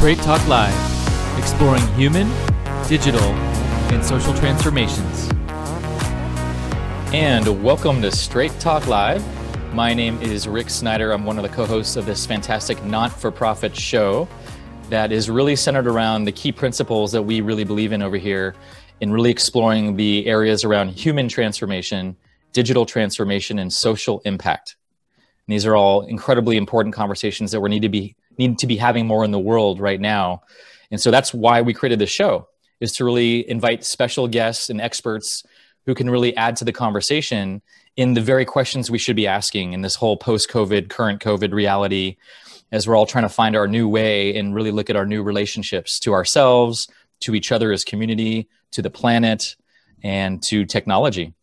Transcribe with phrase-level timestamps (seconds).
[0.00, 2.26] Straight Talk Live, exploring human,
[2.88, 3.20] digital,
[3.92, 5.28] and social transformations.
[7.12, 9.22] And welcome to Straight Talk Live.
[9.74, 11.12] My name is Rick Snyder.
[11.12, 14.26] I'm one of the co hosts of this fantastic not for profit show
[14.88, 18.54] that is really centered around the key principles that we really believe in over here
[19.02, 22.16] in really exploring the areas around human transformation,
[22.54, 24.76] digital transformation, and social impact.
[25.46, 28.76] And these are all incredibly important conversations that we need to be need to be
[28.76, 30.42] having more in the world right now.
[30.90, 32.48] And so that's why we created this show
[32.80, 35.44] is to really invite special guests and experts
[35.86, 37.62] who can really add to the conversation
[37.96, 42.16] in the very questions we should be asking in this whole post-COVID, current COVID reality
[42.72, 45.22] as we're all trying to find our new way and really look at our new
[45.22, 46.88] relationships to ourselves,
[47.20, 49.56] to each other as community, to the planet,
[50.02, 51.34] and to technology.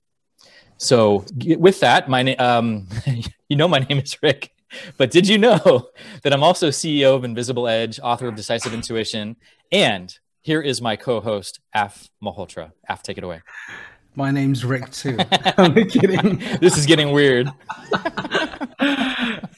[0.77, 1.26] So,
[1.58, 2.88] with that, my um,
[3.50, 4.52] you know my name is Rick,
[4.98, 5.90] but did you know
[6.23, 9.35] that I'm also CEO of Invisible Edge, author of Decisive Intuition,
[9.71, 12.71] and here is my co-host Af Malhotra.
[12.87, 13.41] Af, take it away.
[14.15, 15.18] My name's Rick too.
[15.57, 16.40] I'm kidding.
[16.59, 17.48] this is getting weird.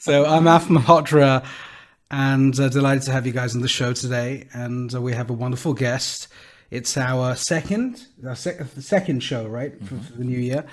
[0.00, 1.44] so I'm Af Malhotra,
[2.10, 4.48] and uh, delighted to have you guys on the show today.
[4.52, 6.28] And uh, we have a wonderful guest.
[6.70, 10.04] It's our second, our sec- second show, right, for, mm-hmm.
[10.04, 10.64] for the new year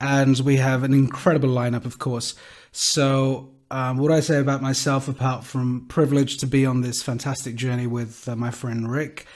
[0.00, 2.34] and we have an incredible lineup, of course.
[2.72, 7.54] So, um, what I say about myself, apart from privileged to be on this fantastic
[7.54, 9.26] journey with uh, my friend Rick,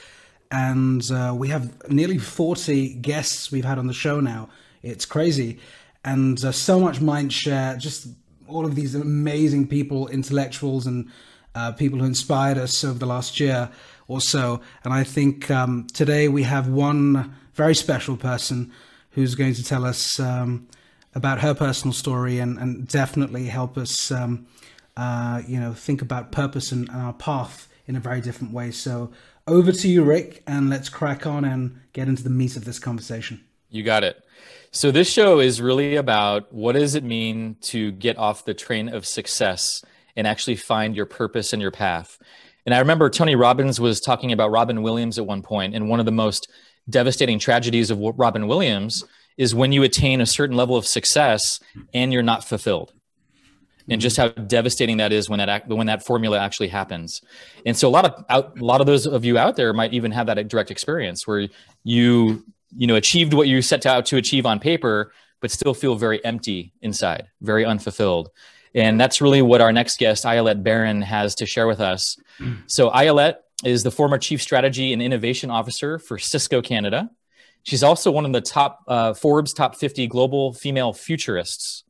[0.50, 4.48] and uh, we have nearly 40 guests we've had on the show now.
[4.82, 5.58] It's crazy.
[6.04, 8.08] And uh, so much mind share, just
[8.46, 11.10] all of these amazing people, intellectuals, and
[11.54, 13.70] uh, people who inspired us over the last year
[14.08, 14.60] or so.
[14.82, 18.72] And I think um, today we have one very special person
[19.10, 20.66] who's going to tell us um,
[21.14, 24.46] about her personal story and, and definitely help us, um,
[24.96, 28.70] uh, you know, think about purpose and, and, our path in a very different way.
[28.70, 29.10] So
[29.46, 32.78] over to you, Rick, and let's crack on and get into the meat of this
[32.78, 33.44] conversation.
[33.70, 34.22] You got it.
[34.70, 38.88] So this show is really about what does it mean to get off the train
[38.88, 39.84] of success
[40.16, 42.18] and actually find your purpose and your path.
[42.66, 46.00] And I remember Tony Robbins was talking about Robin Williams at one point, and one
[46.00, 46.48] of the most
[46.88, 49.04] devastating tragedies of Robin Williams
[49.36, 51.60] is when you attain a certain level of success
[51.92, 52.92] and you're not fulfilled.
[53.88, 57.20] And just how devastating that is when that when that formula actually happens,
[57.66, 59.92] and so a lot of out, a lot of those of you out there might
[59.92, 61.48] even have that direct experience where
[61.82, 65.12] you you know achieved what you set out to achieve on paper,
[65.42, 68.30] but still feel very empty inside, very unfulfilled.
[68.74, 72.16] And that's really what our next guest, Ayelet Baron, has to share with us.
[72.66, 77.10] So Ayelet is the former chief strategy and innovation officer for Cisco Canada.
[77.64, 81.84] She's also one of the top uh, Forbes top 50 global female futurists,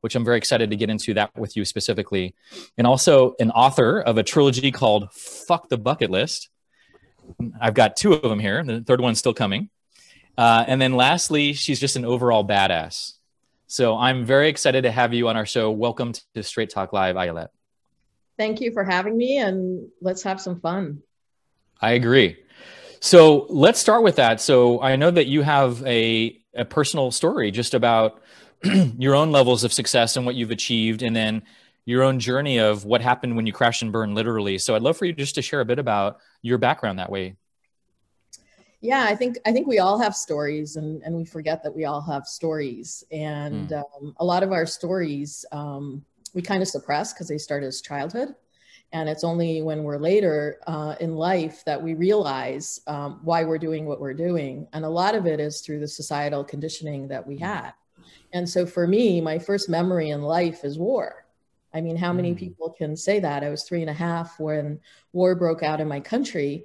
[0.00, 2.34] which I'm very excited to get into that with you specifically.
[2.78, 6.48] And also an author of a trilogy called Fuck the Bucket List.
[7.60, 8.64] I've got two of them here.
[8.64, 9.68] The third one's still coming.
[10.38, 13.12] Uh, and then lastly, she's just an overall badass.
[13.66, 15.70] So I'm very excited to have you on our show.
[15.70, 17.48] Welcome to Straight Talk Live, Ayelet.
[18.38, 21.02] Thank you for having me, and let's have some fun.
[21.82, 22.38] I agree.
[23.00, 24.40] So let's start with that.
[24.40, 28.20] So I know that you have a, a personal story just about
[28.64, 31.42] your own levels of success and what you've achieved, and then
[31.84, 34.58] your own journey of what happened when you crashed and burned, literally.
[34.58, 37.36] So I'd love for you just to share a bit about your background that way.
[38.80, 41.84] Yeah, I think I think we all have stories, and and we forget that we
[41.84, 43.78] all have stories, and mm.
[43.78, 46.04] um, a lot of our stories um,
[46.34, 48.34] we kind of suppress because they start as childhood
[48.92, 53.58] and it's only when we're later uh, in life that we realize um, why we're
[53.58, 54.66] doing what we're doing.
[54.72, 57.72] And a lot of it is through the societal conditioning that we had.
[58.32, 61.26] And so for me, my first memory in life is war.
[61.74, 62.38] I mean, how many mm.
[62.38, 63.44] people can say that?
[63.44, 64.80] I was three and a half when
[65.12, 66.64] war broke out in my country.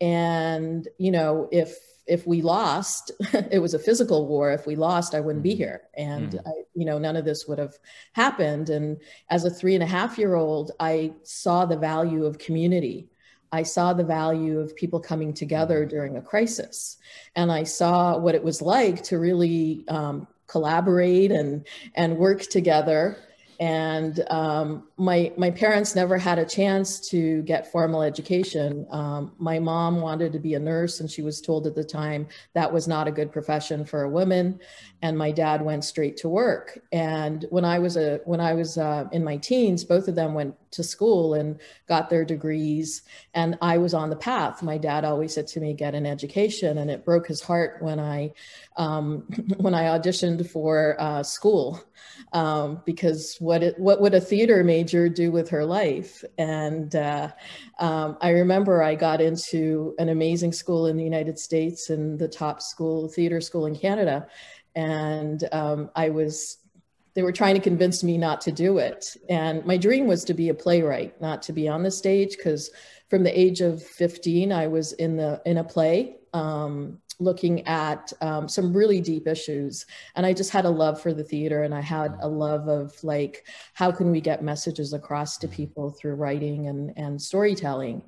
[0.00, 1.76] And, you know, if
[2.06, 3.10] if we lost,
[3.50, 4.52] it was a physical war.
[4.52, 5.58] If we lost, I wouldn't be mm-hmm.
[5.58, 5.82] here.
[5.96, 6.40] And, mm.
[6.46, 7.74] I, you know, none of this would have
[8.12, 8.70] happened.
[8.70, 8.98] And
[9.30, 13.08] as a three and a half year old, I saw the value of community.
[13.52, 15.90] I saw the value of people coming together mm-hmm.
[15.90, 16.98] during a crisis.
[17.34, 23.18] And I saw what it was like to really um, collaborate and, and work together
[23.58, 28.86] and um, my my parents never had a chance to get formal education.
[28.90, 32.28] Um, my mom wanted to be a nurse, and she was told at the time
[32.54, 34.60] that was not a good profession for a woman.
[35.02, 36.78] And my dad went straight to work.
[36.92, 40.34] And when I was a when I was uh, in my teens, both of them
[40.34, 41.58] went to school and
[41.88, 43.02] got their degrees,
[43.34, 44.62] and I was on the path.
[44.62, 47.98] My dad always said to me, "Get an education," and it broke his heart when
[47.98, 48.32] I
[48.76, 49.26] um,
[49.56, 51.82] when I auditioned for uh, school
[52.32, 56.24] um, because what it, what would a theater major do with her life?
[56.36, 57.30] And uh,
[57.78, 62.28] um, I remember I got into an amazing school in the United States and the
[62.28, 64.26] top school, theater school in Canada.
[64.74, 66.58] And um, I was,
[67.14, 69.06] they were trying to convince me not to do it.
[69.28, 72.70] And my dream was to be a playwright, not to be on the stage, because
[73.08, 76.16] from the age of 15, I was in the in a play.
[76.36, 79.86] Um, looking at um, some really deep issues.
[80.14, 82.92] And i just had a love for the theater and i had a love of
[83.02, 88.02] like how can we get messages across to people through writing and, and storytelling?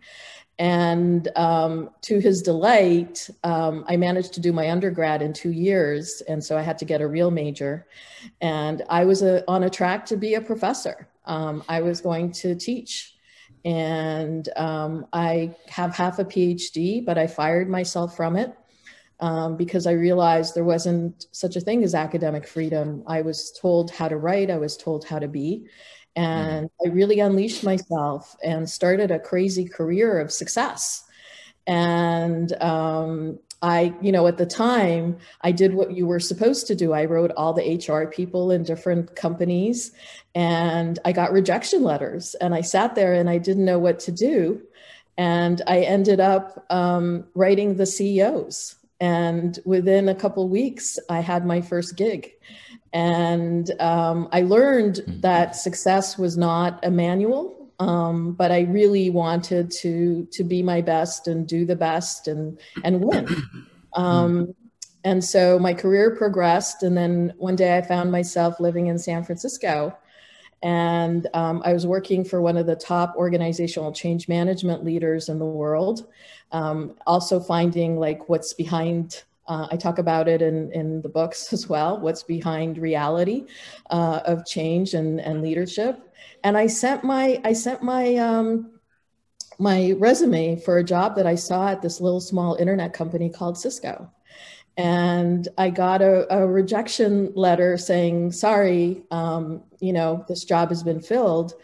[0.60, 6.22] And um, to his delight um, i managed to do my undergrad in two years
[6.28, 7.86] and so i had to get a real major.
[8.40, 11.08] And i was a, on a track to be a professor.
[11.24, 13.14] Um, i was going to teach
[13.64, 18.54] and um, i have half a phd but i fired myself from it
[19.20, 23.02] um, because I realized there wasn't such a thing as academic freedom.
[23.06, 25.66] I was told how to write, I was told how to be.
[26.14, 26.90] And mm-hmm.
[26.90, 31.04] I really unleashed myself and started a crazy career of success.
[31.66, 36.74] And um, I, you know, at the time, I did what you were supposed to
[36.74, 36.92] do.
[36.92, 39.92] I wrote all the HR people in different companies
[40.34, 42.34] and I got rejection letters.
[42.36, 44.62] And I sat there and I didn't know what to do.
[45.16, 51.46] And I ended up um, writing the CEOs and within a couple weeks, I had
[51.46, 52.32] my first gig.
[52.92, 55.20] And um, I learned hmm.
[55.20, 60.80] that success was not a manual, um, but I really wanted to to be my
[60.80, 63.28] best and do the best and and win.
[63.94, 64.54] Um,
[65.04, 69.24] and so my career progressed, and then one day I found myself living in San
[69.24, 69.96] Francisco,
[70.62, 75.38] and um, I was working for one of the top organizational change management leaders in
[75.38, 76.06] the world.
[76.50, 81.52] Um, also finding like what's behind uh, I talk about it in, in the books
[81.52, 83.46] as well, what's behind reality
[83.90, 86.07] uh, of change and, and leadership.
[86.44, 88.78] And I sent my I sent my um,
[89.58, 93.58] my resume for a job that I saw at this little small internet company called
[93.58, 94.10] Cisco.
[94.76, 100.84] And I got a, a rejection letter saying, sorry, um, you know, this job has
[100.84, 101.54] been filled.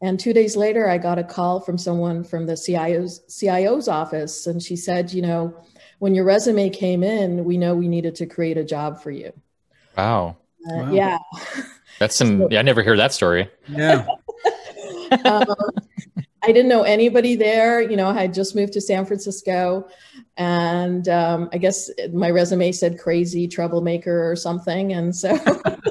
[0.00, 4.46] And two days later, I got a call from someone from the CIO's, CIO's office.
[4.46, 5.54] And she said, you know,
[5.98, 9.32] when your resume came in, we know we needed to create a job for you.
[9.96, 10.38] Wow.
[10.66, 10.92] Uh, wow.
[10.92, 11.18] Yeah.
[11.98, 13.50] That's some, so, yeah, I never hear that story.
[13.68, 14.06] Yeah.
[15.24, 15.54] Um,
[16.42, 17.80] I didn't know anybody there.
[17.80, 19.88] You know, I had just moved to San Francisco.
[20.36, 24.92] And um, I guess my resume said crazy troublemaker or something.
[24.92, 25.36] And so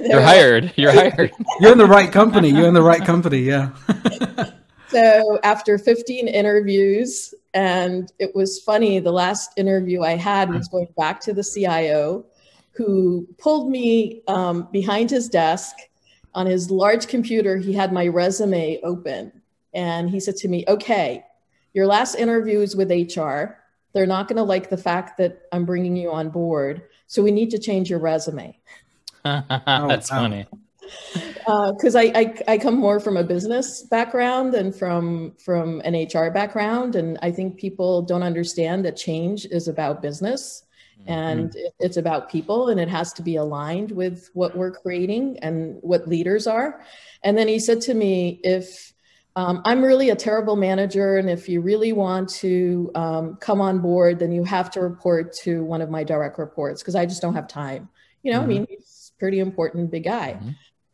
[0.00, 0.72] You're hired.
[0.76, 1.32] You're hired.
[1.60, 2.50] You're in the right company.
[2.50, 3.40] You're in the right company.
[3.40, 3.70] Yeah.
[4.88, 10.88] so after 15 interviews, and it was funny, the last interview I had was going
[10.96, 12.26] back to the CIO
[12.72, 15.76] who pulled me um, behind his desk
[16.34, 17.56] on his large computer.
[17.58, 19.32] He had my resume open
[19.72, 21.24] and he said to me, Okay,
[21.72, 23.56] your last interview is with HR.
[23.92, 26.82] They're not going to like the fact that I'm bringing you on board.
[27.06, 28.58] So we need to change your resume.
[29.24, 30.46] That's oh, funny.
[31.46, 35.94] Because uh, I, I, I come more from a business background than from from an
[35.94, 40.64] HR background, and I think people don't understand that change is about business.
[41.06, 41.66] And mm-hmm.
[41.80, 46.08] it's about people, and it has to be aligned with what we're creating and what
[46.08, 46.84] leaders are.
[47.22, 48.92] And then he said to me, if
[49.36, 53.80] um, I'm really a terrible manager, and if you really want to um, come on
[53.80, 57.20] board, then you have to report to one of my direct reports because I just
[57.20, 57.88] don't have time.
[58.22, 58.50] You know, mm-hmm.
[58.50, 60.34] I mean, he's pretty important big guy.
[60.34, 60.50] Mm-hmm.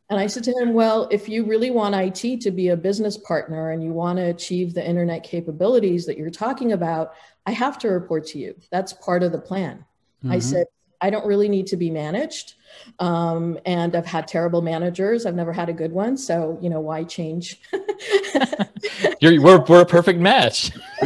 [0.09, 3.17] And I said to him, Well, if you really want IT to be a business
[3.17, 7.13] partner and you want to achieve the internet capabilities that you're talking about,
[7.47, 8.57] I have to report to you.
[8.71, 9.85] That's part of the plan.
[10.23, 10.33] Mm-hmm.
[10.33, 10.67] I said,
[11.01, 12.55] I don't really need to be managed.
[12.99, 15.25] Um, and I've had terrible managers.
[15.25, 16.17] I've never had a good one.
[16.17, 17.61] So, you know, why change?
[19.21, 20.73] You're, we're, we're a perfect match.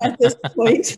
[0.00, 0.96] At this point.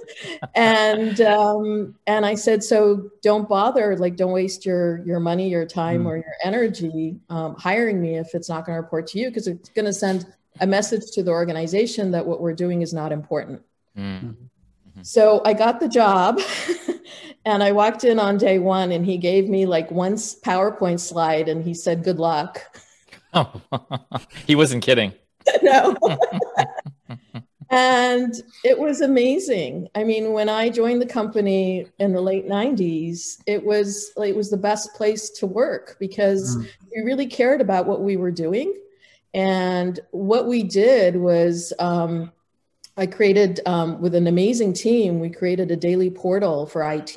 [0.54, 5.66] and, um, and I said, so don't bother, like, don't waste your, your money, your
[5.66, 6.06] time mm.
[6.06, 9.46] or your energy um, hiring me if it's not going to report to you, because
[9.46, 10.26] it's going to send
[10.60, 13.62] a message to the organization that what we're doing is not important.
[13.96, 14.36] Mm.
[15.06, 16.40] So I got the job.
[17.46, 21.48] And I walked in on day one and he gave me like one PowerPoint slide
[21.48, 22.60] and he said, Good luck.
[23.32, 23.62] Oh,
[24.48, 25.12] he wasn't kidding.
[25.62, 25.96] no.
[27.70, 28.34] and
[28.64, 29.88] it was amazing.
[29.94, 34.36] I mean, when I joined the company in the late 90s, it was like it
[34.36, 36.68] was the best place to work because mm.
[36.96, 38.74] we really cared about what we were doing.
[39.34, 42.32] And what we did was um,
[42.96, 47.16] I created um, with an amazing team, we created a daily portal for IT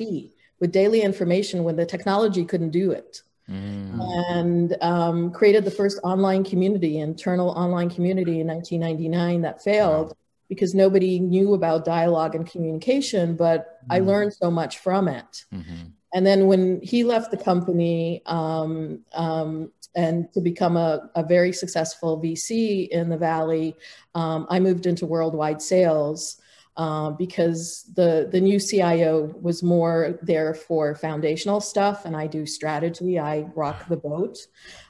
[0.60, 3.22] with daily information when the technology couldn't do it.
[3.48, 4.30] mm.
[4.30, 10.14] and um, created the first online community, internal online community in 1999 that failed
[10.48, 13.96] because nobody knew about dialogue and communication, but mm.
[13.96, 15.44] I learned so much from it.
[15.52, 15.88] Mm-hmm.
[16.12, 21.52] And then when he left the company um, um, and to become a, a, very
[21.52, 23.76] successful VC in the Valley,
[24.14, 26.40] um, I moved into worldwide sales
[26.76, 32.46] uh, because the the new CIO was more there for foundational stuff, and I do
[32.46, 33.18] strategy.
[33.18, 34.38] I rock the boat.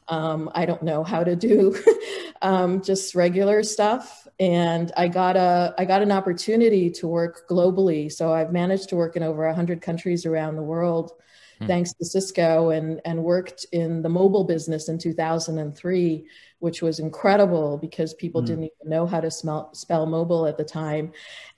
[0.08, 1.76] Um, I don't know how to do
[2.42, 8.10] um, just regular stuff, and I got a I got an opportunity to work globally.
[8.10, 11.12] So I've managed to work in over hundred countries around the world,
[11.60, 11.66] hmm.
[11.66, 16.26] thanks to Cisco, and and worked in the mobile business in 2003
[16.60, 18.46] which was incredible because people mm.
[18.46, 21.10] didn't even know how to smell, spell mobile at the time.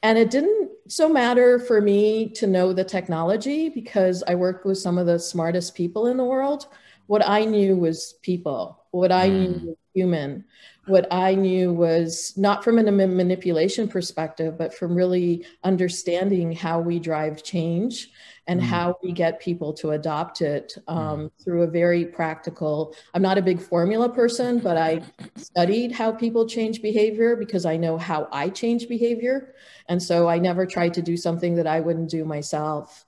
[0.03, 4.79] And it didn't so matter for me to know the technology because I worked with
[4.79, 6.67] some of the smartest people in the world.
[7.09, 9.33] What I knew was people, what I mm.
[9.33, 10.45] knew was human.
[10.87, 16.99] What I knew was not from a manipulation perspective, but from really understanding how we
[16.99, 18.11] drive change
[18.49, 18.65] and mm.
[18.65, 21.31] how we get people to adopt it um, mm.
[21.45, 22.97] through a very practical.
[23.15, 25.03] I'm not a big formula person, but I
[25.37, 29.55] studied how people change behavior because I know how I change behavior.
[29.89, 33.05] And so I never tried to do something that I wouldn't do myself.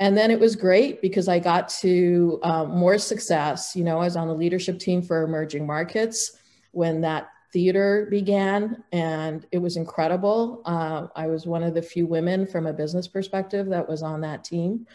[0.00, 3.76] And then it was great because I got to um, more success.
[3.76, 6.37] You know, I was on the leadership team for emerging markets
[6.72, 10.62] when that theater began, and it was incredible.
[10.64, 14.20] Uh, I was one of the few women from a business perspective that was on
[14.22, 14.86] that team,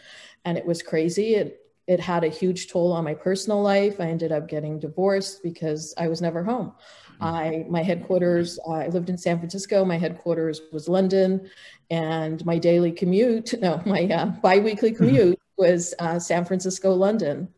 [0.44, 1.34] and it was crazy.
[1.34, 4.00] It it had a huge toll on my personal life.
[4.00, 6.72] I ended up getting divorced because I was never home.
[7.20, 7.24] Mm-hmm.
[7.24, 8.58] I my headquarters.
[8.66, 9.84] Uh, I lived in San Francisco.
[9.84, 11.50] My headquarters was London,
[11.90, 15.04] and my daily commute, no, my uh, biweekly mm-hmm.
[15.04, 17.48] commute was uh, San Francisco, London,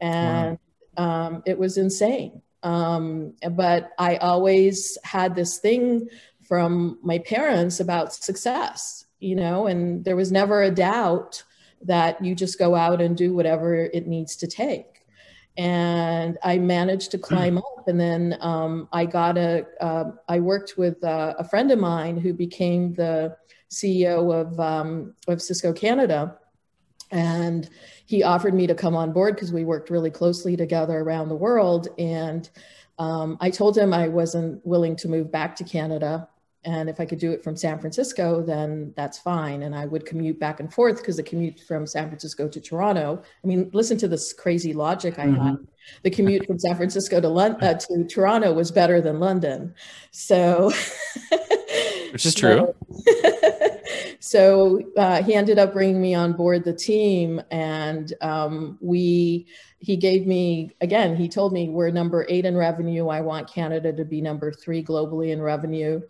[0.00, 0.58] and
[0.96, 1.26] wow.
[1.26, 2.42] um, it was insane.
[2.62, 6.08] Um, but I always had this thing
[6.42, 11.42] from my parents about success, you know, and there was never a doubt
[11.82, 15.04] that you just go out and do whatever it needs to take.
[15.56, 19.66] And I managed to climb up, and then um, I got a.
[19.80, 23.36] Uh, I worked with uh, a friend of mine who became the
[23.70, 26.36] CEO of um, of Cisco Canada,
[27.10, 27.70] and
[28.06, 31.36] he offered me to come on board because we worked really closely together around the
[31.36, 31.88] world.
[31.98, 32.48] And
[32.98, 36.28] um, I told him I wasn't willing to move back to Canada.
[36.64, 39.62] And if I could do it from San Francisco, then that's fine.
[39.62, 43.22] And I would commute back and forth because the commute from San Francisco to Toronto.
[43.44, 45.46] I mean, listen to this crazy logic I mm-hmm.
[45.46, 45.58] had.
[46.02, 49.74] The commute from San Francisco to London uh, to Toronto was better than London.
[50.10, 50.72] So,
[52.10, 52.74] which is true.
[53.04, 53.32] so
[54.96, 59.46] uh, he ended up bringing me on board the team, and um, we
[59.78, 61.14] he gave me again.
[61.14, 63.06] He told me we're number eight in revenue.
[63.06, 66.00] I want Canada to be number three globally in revenue.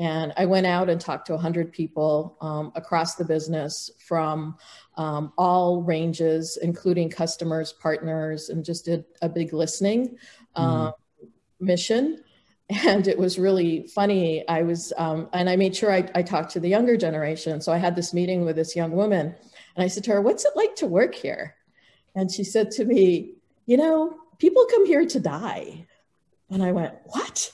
[0.00, 4.56] And I went out and talked to 100 people um, across the business from
[4.96, 10.16] um, all ranges, including customers, partners, and just did a big listening
[10.56, 10.92] mm.
[11.60, 12.24] mission
[12.70, 14.46] and it was really funny.
[14.48, 17.60] I was, um, and I made sure I, I talked to the younger generation.
[17.60, 19.34] So I had this meeting with this young woman,
[19.76, 21.56] and I said to her, What's it like to work here?
[22.14, 23.34] And she said to me,
[23.66, 25.86] You know, people come here to die.
[26.48, 27.52] And I went, What?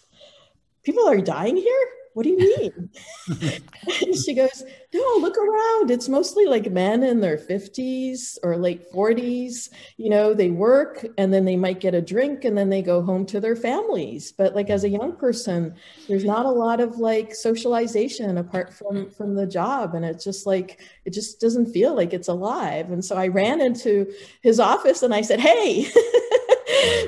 [0.82, 1.88] People are dying here?
[2.16, 2.90] What do you mean?
[4.25, 5.90] she goes, no, look around.
[5.90, 9.68] It's mostly like men in their 50s or late 40s.
[9.99, 13.02] You know, they work and then they might get a drink and then they go
[13.02, 14.32] home to their families.
[14.32, 15.75] But like as a young person,
[16.08, 19.94] there's not a lot of like socialization apart from from the job.
[19.94, 22.92] And it's just like it just doesn't feel like it's alive.
[22.92, 25.87] And so I ran into his office and I said, Hey,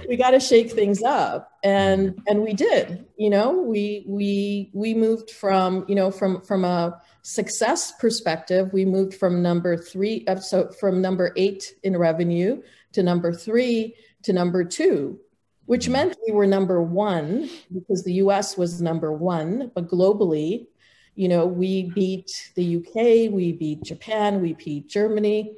[0.08, 2.20] we got to shake things up and mm-hmm.
[2.26, 7.00] and we did you know we we we moved from you know from from a
[7.23, 13.02] success perspective we moved from number three uh, so from number eight in revenue to
[13.02, 15.18] number three to number two
[15.66, 15.92] which mm-hmm.
[15.92, 20.66] meant we were number one because the us was number one but globally
[21.14, 25.54] you know we beat the uk we beat japan we beat germany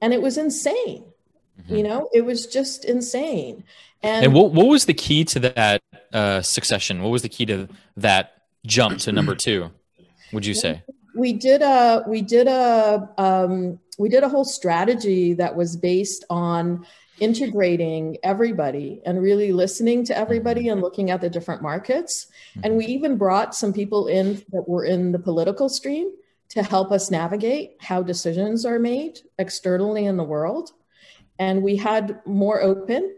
[0.00, 1.04] and it was insane
[1.60, 1.76] Mm-hmm.
[1.76, 3.64] You know, it was just insane.
[4.02, 5.82] And, and what, what was the key to that
[6.12, 7.02] uh, succession?
[7.02, 9.70] What was the key to that jump to number two?
[10.32, 10.82] Would you say?
[11.14, 16.24] We did a we did a um, we did a whole strategy that was based
[16.28, 16.84] on
[17.20, 20.72] integrating everybody and really listening to everybody mm-hmm.
[20.72, 22.26] and looking at the different markets.
[22.56, 22.76] And mm-hmm.
[22.76, 26.10] we even brought some people in that were in the political stream
[26.50, 30.72] to help us navigate how decisions are made externally in the world
[31.38, 33.14] and we had more open.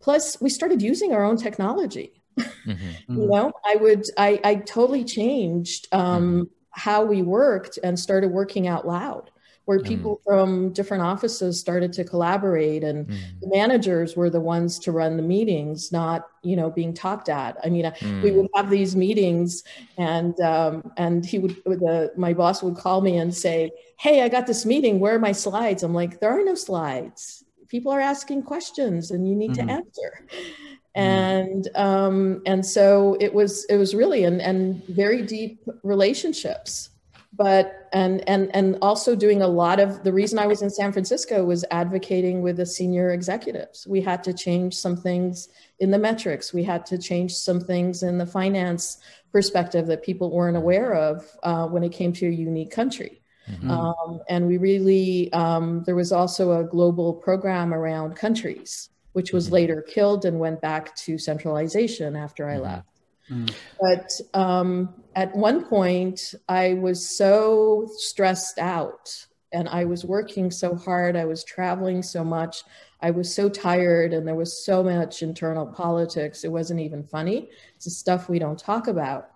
[0.00, 2.22] Plus, we started using our own technology.
[2.38, 2.74] Mm-hmm.
[3.08, 6.42] you know, I would, I, I totally changed um, mm-hmm.
[6.70, 9.30] how we worked and started working out loud
[9.66, 9.84] where mm.
[9.84, 10.24] people mm.
[10.24, 13.18] from different offices started to collaborate and mm.
[13.40, 17.56] the managers were the ones to run the meetings not you know being talked at
[17.62, 18.22] i mean mm.
[18.22, 19.62] we would have these meetings
[19.98, 24.28] and um, and he would the my boss would call me and say hey i
[24.28, 28.00] got this meeting where are my slides i'm like there are no slides people are
[28.00, 29.66] asking questions and you need mm-hmm.
[29.66, 30.46] to answer mm.
[30.94, 36.90] and um, and so it was it was really and and very deep relationships
[37.36, 40.92] but and and and also doing a lot of the reason I was in San
[40.92, 43.86] Francisco was advocating with the senior executives.
[43.86, 45.48] We had to change some things
[45.80, 46.54] in the metrics.
[46.54, 48.98] We had to change some things in the finance
[49.32, 53.20] perspective that people weren't aware of uh, when it came to a unique country.
[53.50, 53.70] Mm-hmm.
[53.70, 59.46] Um, and we really um, there was also a global program around countries, which was
[59.46, 59.54] mm-hmm.
[59.54, 62.62] later killed and went back to centralization after I mm-hmm.
[62.62, 62.88] left.
[63.30, 63.52] Mm.
[63.80, 70.74] But um, at one point, I was so stressed out and I was working so
[70.76, 71.16] hard.
[71.16, 72.62] I was traveling so much.
[73.00, 76.44] I was so tired and there was so much internal politics.
[76.44, 77.50] It wasn't even funny.
[77.76, 79.30] It's the stuff we don't talk about.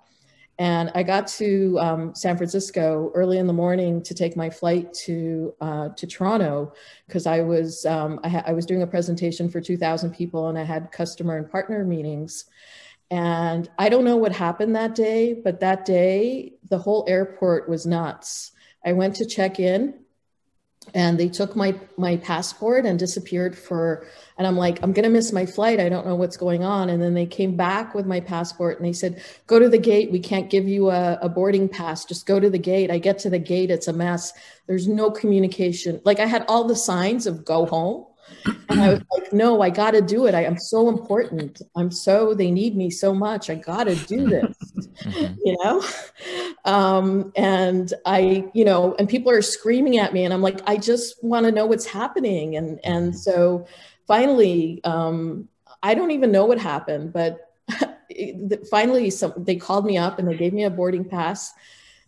[0.60, 4.92] And I got to um, San Francisco early in the morning to take my flight
[5.06, 6.74] to uh, to Toronto
[7.06, 10.58] because I was um, I, ha- I was doing a presentation for 2,000 people and
[10.58, 12.44] I had customer and partner meetings.
[13.10, 17.86] And I don't know what happened that day, but that day, the whole airport was
[17.86, 18.52] nuts.
[18.84, 20.00] I went to check in
[20.94, 24.06] and they took my my passport and disappeared for
[24.38, 25.80] and i'm like i'm to miss my flight.
[25.80, 26.88] I don't know what's going on.
[26.88, 30.10] And then they came back with my passport and they said go to the gate.
[30.10, 32.04] We can't give you a, a boarding pass.
[32.04, 32.90] Just go to the gate.
[32.90, 33.70] I get to the gate.
[33.70, 34.32] It's a mess.
[34.66, 36.00] There's no communication.
[36.04, 38.06] Like i had all the signs of go home
[38.68, 40.34] and I was like, no, I got to do it.
[40.34, 41.60] I am so important.
[41.76, 43.50] I'm so, they need me so much.
[43.50, 44.56] I got to do this,
[45.02, 45.34] mm-hmm.
[45.44, 45.82] you know?
[46.64, 50.76] Um, and I, you know, and people are screaming at me and I'm like, I
[50.76, 52.56] just want to know what's happening.
[52.56, 53.16] And, and mm-hmm.
[53.16, 53.66] so
[54.06, 55.48] finally, um,
[55.82, 57.52] I don't even know what happened, but
[58.70, 61.52] finally some, they called me up and they gave me a boarding pass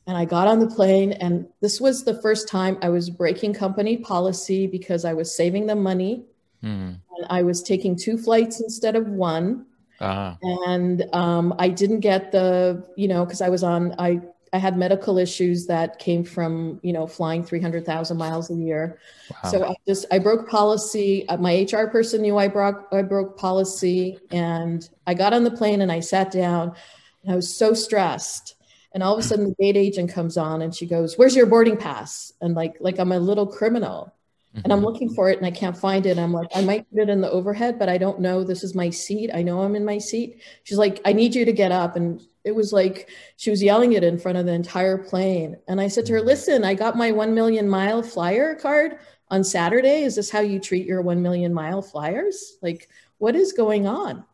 [0.06, 3.54] and I got on the plane, and this was the first time I was breaking
[3.54, 6.24] company policy because I was saving them money.
[6.62, 6.98] Mm.
[7.16, 9.66] And I was taking two flights instead of one.
[10.00, 10.34] Uh-huh.
[10.42, 14.20] And um, I didn't get the, you know, because I was on, I,
[14.52, 18.98] I had medical issues that came from, you know, flying 300,000 miles a year.
[19.44, 19.50] Wow.
[19.50, 21.28] So I just, I broke policy.
[21.28, 24.18] Uh, my HR person knew I broke, I broke policy.
[24.32, 26.74] And I got on the plane and I sat down.
[27.22, 28.56] And I was so stressed
[28.94, 31.46] and all of a sudden the gate agent comes on and she goes where's your
[31.46, 32.32] boarding pass?
[32.40, 34.14] And like like i'm a little criminal.
[34.54, 34.86] And i'm mm-hmm.
[34.86, 36.18] looking for it and i can't find it.
[36.18, 38.44] I'm like i might put it in the overhead but i don't know.
[38.44, 39.30] This is my seat.
[39.32, 40.42] I know i'm in my seat.
[40.64, 41.96] She's like i need you to get up.
[41.96, 45.56] And it was like she was yelling it in front of the entire plane.
[45.68, 46.28] And i said to her mm-hmm.
[46.28, 50.02] listen i got my 1 million mile flyer card on saturday.
[50.02, 52.58] Is this how you treat your 1 million mile flyers?
[52.60, 54.24] Like what is going on?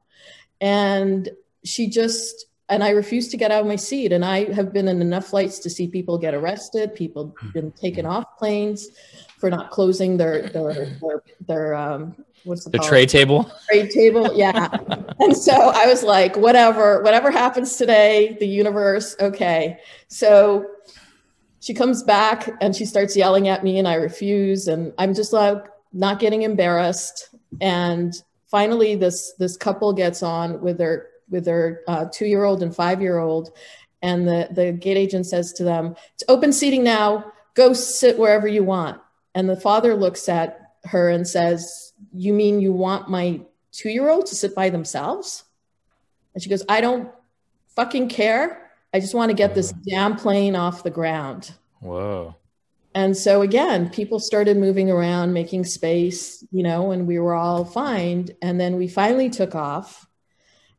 [0.60, 1.28] And
[1.64, 4.12] she just and I refused to get out of my seat.
[4.12, 8.06] And I have been in enough flights to see people get arrested, people been taken
[8.06, 8.88] off planes
[9.38, 13.50] for not closing their their their, their um, what's the, the tray table?
[13.68, 14.68] Tray table, yeah.
[15.20, 19.78] and so I was like, whatever, whatever happens today, the universe, okay.
[20.08, 20.66] So
[21.60, 25.32] she comes back and she starts yelling at me, and I refuse, and I'm just
[25.32, 27.30] like not getting embarrassed.
[27.60, 28.14] And
[28.46, 33.52] finally, this this couple gets on with their with their uh, two-year-old and five-year-old,
[34.02, 37.32] and the the gate agent says to them, "It's open seating now.
[37.54, 39.00] Go sit wherever you want."
[39.34, 43.40] And the father looks at her and says, "You mean you want my
[43.72, 45.44] two-year-old to sit by themselves?"
[46.34, 47.10] And she goes, "I don't
[47.76, 48.70] fucking care.
[48.94, 52.34] I just want to get this damn plane off the ground." Whoa.
[52.94, 57.64] And so again, people started moving around, making space, you know, and we were all
[57.64, 58.28] fine.
[58.42, 60.07] And then we finally took off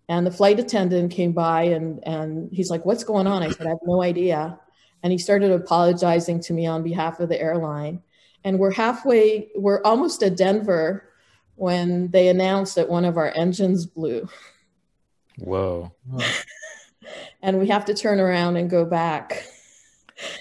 [0.09, 3.43] and the flight attendant came by and, and he's like, What's going on?
[3.43, 4.59] I said, I have no idea.
[5.03, 8.01] And he started apologizing to me on behalf of the airline.
[8.43, 11.09] And we're halfway, we're almost at Denver
[11.55, 14.27] when they announced that one of our engines blew.
[15.37, 15.93] Whoa.
[17.41, 19.45] and we have to turn around and go back.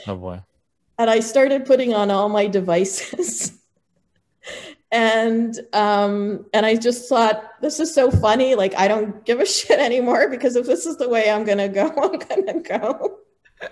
[0.06, 0.40] Oh boy.
[0.96, 3.52] And I started putting on all my devices
[4.90, 9.46] and um and i just thought this is so funny like i don't give a
[9.56, 13.18] shit anymore because if this is the way i'm gonna go i'm gonna go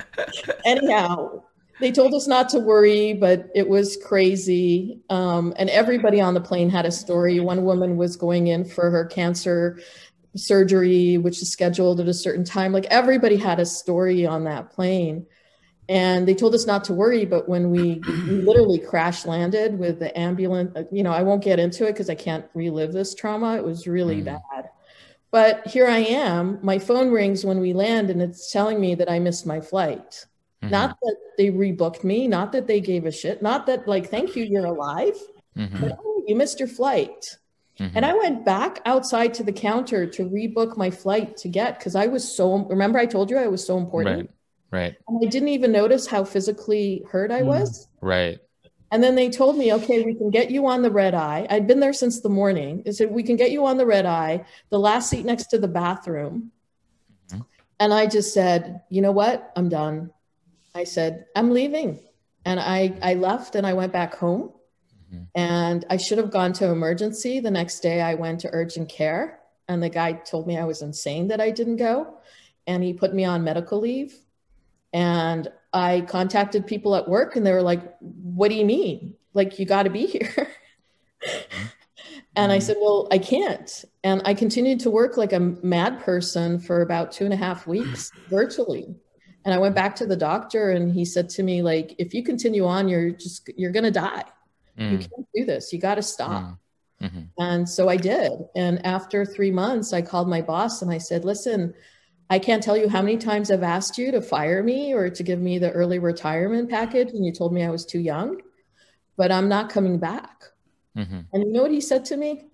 [0.64, 1.42] anyhow
[1.80, 4.98] they told us not to worry, but it was crazy.
[5.10, 7.38] Um, and everybody on the plane had a story.
[7.38, 9.78] One woman was going in for her cancer
[10.34, 12.72] surgery, which is scheduled at a certain time.
[12.72, 15.26] Like everybody had a story on that plane.
[15.88, 20.00] And they told us not to worry, but when we, we literally crash landed with
[20.00, 23.14] the ambulance, uh, you know, I won't get into it because I can't relive this
[23.14, 23.56] trauma.
[23.56, 24.24] It was really mm.
[24.24, 24.70] bad.
[25.30, 26.58] But here I am.
[26.62, 30.24] My phone rings when we land, and it's telling me that I missed my flight.
[30.62, 30.70] Mm-hmm.
[30.70, 34.34] Not that they rebooked me, not that they gave a shit, not that, like, thank
[34.34, 35.16] you, you're alive.
[35.56, 35.80] Mm-hmm.
[35.80, 37.38] But, oh, you missed your flight.
[37.78, 37.96] Mm-hmm.
[37.96, 41.94] And I went back outside to the counter to rebook my flight to get because
[41.94, 44.20] I was so remember I told you I was so important.
[44.20, 44.30] Right.
[44.70, 44.96] Right.
[45.08, 47.46] And I didn't even notice how physically hurt I mm.
[47.46, 47.88] was.
[48.00, 48.38] Right.
[48.92, 51.46] And then they told me, okay, we can get you on the red eye.
[51.50, 52.82] I'd been there since the morning.
[52.84, 55.58] They said, we can get you on the red eye, the last seat next to
[55.58, 56.52] the bathroom.
[57.30, 57.42] Mm-hmm.
[57.80, 59.52] And I just said, you know what?
[59.56, 60.10] I'm done.
[60.74, 61.98] I said, I'm leaving.
[62.44, 64.52] And I, I left and I went back home.
[65.12, 65.24] Mm-hmm.
[65.34, 67.40] And I should have gone to emergency.
[67.40, 70.82] The next day, I went to urgent care, and the guy told me I was
[70.82, 72.18] insane that I didn't go.
[72.68, 74.16] And he put me on medical leave.
[74.92, 79.14] And I contacted people at work, and they were like, What do you mean?
[79.34, 80.48] Like, you got to be here.
[82.34, 82.66] and I mm-hmm.
[82.66, 83.84] said, Well, I can't.
[84.04, 87.66] And I continued to work like a mad person for about two and a half
[87.66, 88.94] weeks virtually.
[89.44, 92.24] And I went back to the doctor, and he said to me, like, if you
[92.24, 94.24] continue on, you're just, you're going to die.
[94.76, 94.90] Mm.
[94.90, 95.72] You can't do this.
[95.72, 96.42] You got to stop.
[96.42, 96.58] Mm.
[97.02, 97.20] Mm-hmm.
[97.38, 98.32] And so I did.
[98.54, 101.74] And after three months, I called my boss and I said, listen,
[102.28, 105.22] I can't tell you how many times I've asked you to fire me or to
[105.22, 107.10] give me the early retirement package.
[107.10, 108.42] And you told me I was too young,
[109.16, 110.44] but I'm not coming back.
[110.96, 111.20] Mm-hmm.
[111.32, 112.46] And you know what he said to me?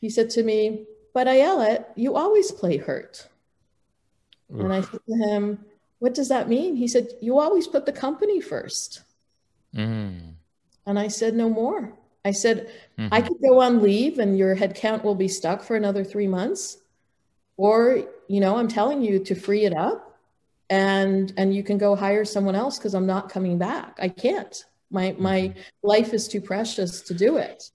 [0.00, 0.84] He said to me,
[1.14, 3.26] but Ayala, you always play hurt.
[4.52, 4.60] Oof.
[4.60, 5.64] And I said to him,
[5.98, 6.76] what does that mean?
[6.76, 9.00] He said, you always put the company first.
[9.74, 10.34] Mm.
[10.84, 11.94] And I said, no more.
[12.26, 13.08] I said, mm-hmm.
[13.14, 16.76] I could go on leave and your headcount will be stuck for another three months.
[17.56, 20.18] Or, you know, I'm telling you to free it up
[20.68, 23.98] and and you can go hire someone else because I'm not coming back.
[24.00, 24.64] I can't.
[24.90, 25.60] My my mm-hmm.
[25.82, 27.70] life is too precious to do it.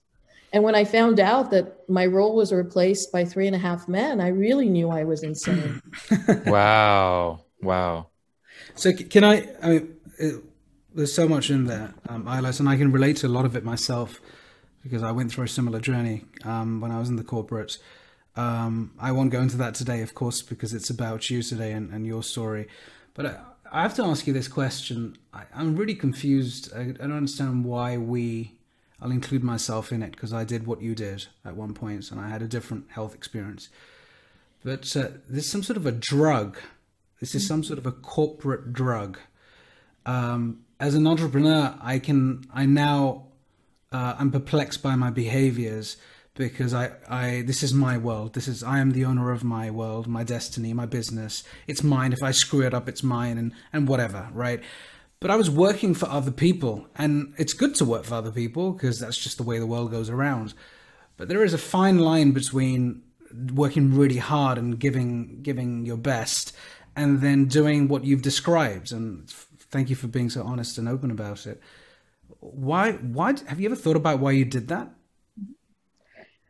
[0.54, 3.88] And when I found out that my role was replaced by three and a half
[3.88, 5.82] men, I really knew I was insane.
[6.46, 7.46] wow.
[7.62, 8.08] Wow.
[8.76, 9.98] So can I, I mean,
[10.94, 13.56] there's so much in there, um, Ayelet, and I can relate to a lot of
[13.56, 14.20] it myself
[14.84, 17.78] because I went through a similar journey um, when I was in the corporates.
[18.36, 21.92] Um, I won't go into that today, of course, because it's about you today and,
[21.92, 22.68] and your story.
[23.14, 23.40] But I,
[23.72, 25.18] I, have to ask you this question.
[25.34, 26.72] I, am really confused.
[26.74, 28.54] I, I, don't understand why we.
[29.02, 32.22] I'll include myself in it because I did what you did at one point, and
[32.22, 33.70] I had a different health experience.
[34.64, 36.58] But uh, there's some sort of a drug.
[37.20, 39.18] This is some sort of a corporate drug.
[40.06, 43.28] Um, as an entrepreneur, I can I now
[43.92, 45.98] uh, I'm perplexed by my behaviors
[46.50, 48.34] because I, I this is my world.
[48.34, 51.44] This is I am the owner of my world, my destiny, my business.
[51.68, 52.14] It's mine.
[52.14, 54.62] If I screw it up, it's mine, and and whatever, right?
[55.20, 58.72] But I was working for other people, and it's good to work for other people
[58.72, 60.54] because that's just the way the world goes around.
[61.18, 63.04] But there is a fine line between
[63.54, 66.54] working really hard and giving giving your best,
[66.96, 68.92] and then doing what you've described.
[68.92, 71.62] And thank you for being so honest and open about it.
[72.40, 72.94] Why?
[72.94, 74.90] Why have you ever thought about why you did that?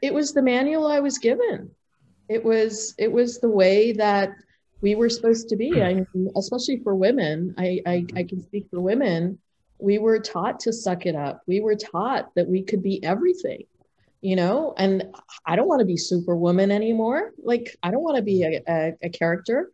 [0.02, 1.72] It was the manual I was given.
[2.30, 4.32] It was it was the way that
[4.82, 5.72] we were supposed to be.
[5.72, 5.82] Hmm.
[5.82, 7.54] I mean, especially for women.
[7.58, 8.18] I, I hmm.
[8.18, 9.40] I can speak for women.
[9.80, 11.42] We were taught to suck it up.
[11.48, 13.64] We were taught that we could be everything
[14.22, 15.04] you know and
[15.46, 18.94] i don't want to be superwoman anymore like i don't want to be a, a,
[19.04, 19.72] a character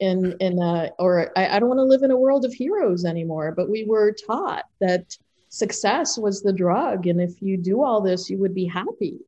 [0.00, 3.04] in in a, or I, I don't want to live in a world of heroes
[3.04, 5.16] anymore but we were taught that
[5.48, 9.18] success was the drug and if you do all this you would be happy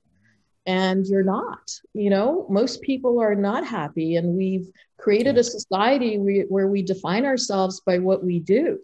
[0.66, 2.46] and you're not you know?
[2.49, 7.81] Most people are not happy and we've created a society we, where we define ourselves
[7.81, 8.81] by what we do.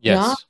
[0.00, 0.16] Yes.
[0.16, 0.44] Not,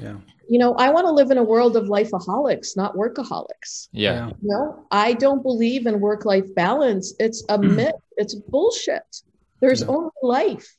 [0.00, 0.16] yeah.
[0.48, 3.88] you know i want to live in a world of lifeaholics not workaholics.
[3.92, 4.28] Yeah.
[4.28, 4.86] You know?
[4.90, 7.14] I don't believe in work life balance.
[7.18, 7.94] It's a myth.
[8.16, 9.22] It's bullshit.
[9.60, 9.88] There's yeah.
[9.88, 10.76] only life.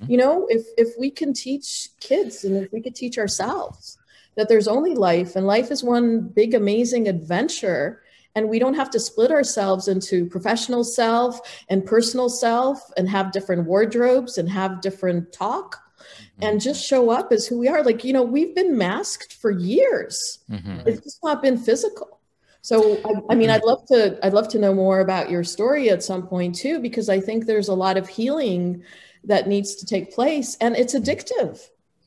[0.00, 0.10] Mm-hmm.
[0.10, 3.98] You know, if if we can teach kids and if we could teach ourselves
[4.36, 8.02] that there's only life and life is one big amazing adventure
[8.34, 13.32] and we don't have to split ourselves into professional self and personal self and have
[13.32, 16.44] different wardrobes and have different talk mm-hmm.
[16.44, 19.50] and just show up as who we are like you know we've been masked for
[19.50, 20.80] years mm-hmm.
[20.86, 22.20] it's just not been physical
[22.62, 25.88] so I, I, mean, I'd love to I'd love to know more about your story
[25.90, 28.82] at some point too, because I think there's a lot of healing
[29.24, 31.60] that needs to take place, and it's addictive.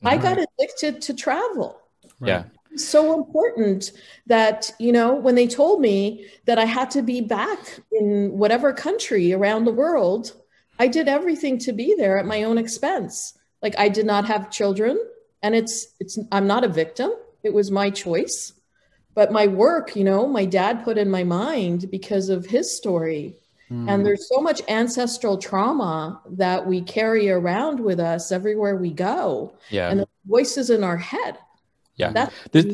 [0.04, 1.80] I got addicted to travel.
[2.20, 2.28] Right.
[2.28, 2.44] Yeah.
[2.76, 3.92] So important
[4.26, 7.58] that, you know, when they told me that I had to be back
[7.92, 10.32] in whatever country around the world,
[10.78, 13.38] I did everything to be there at my own expense.
[13.62, 14.98] Like I did not have children
[15.42, 17.12] and it's it's I'm not a victim.
[17.42, 18.52] It was my choice.
[19.14, 23.36] But my work, you know, my dad put in my mind because of his story
[23.70, 23.90] Mm.
[23.90, 29.54] And there's so much ancestral trauma that we carry around with us everywhere we go.
[29.70, 29.90] Yeah.
[29.90, 31.38] And the voices in our head.
[31.96, 32.12] Yeah.
[32.52, 32.66] That's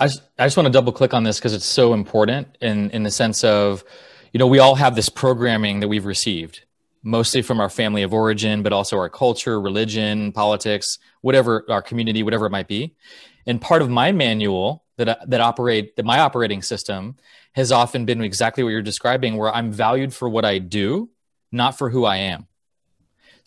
[0.00, 2.90] I, just, I just want to double click on this because it's so important in,
[2.90, 3.84] in the sense of,
[4.32, 6.64] you know, we all have this programming that we've received,
[7.02, 12.22] mostly from our family of origin, but also our culture, religion, politics, whatever our community,
[12.22, 12.94] whatever it might be.
[13.46, 17.16] And part of my manual that, that operate, that my operating system
[17.52, 21.10] has often been exactly what you're describing, where I'm valued for what I do,
[21.50, 22.46] not for who I am.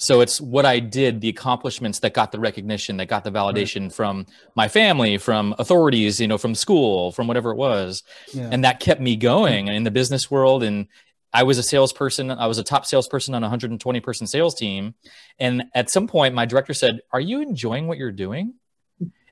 [0.01, 3.83] So it's what I did, the accomplishments that got the recognition, that got the validation
[3.83, 3.93] right.
[3.93, 8.03] from my family, from authorities, you know, from school, from whatever it was.
[8.33, 8.49] Yeah.
[8.51, 10.63] And that kept me going in the business world.
[10.63, 10.87] And
[11.33, 12.31] I was a salesperson.
[12.31, 14.95] I was a top salesperson on a 120 person sales team.
[15.39, 18.55] And at some point, my director said, Are you enjoying what you're doing?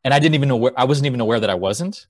[0.03, 2.07] And I didn't even know where I wasn't even aware that I wasn't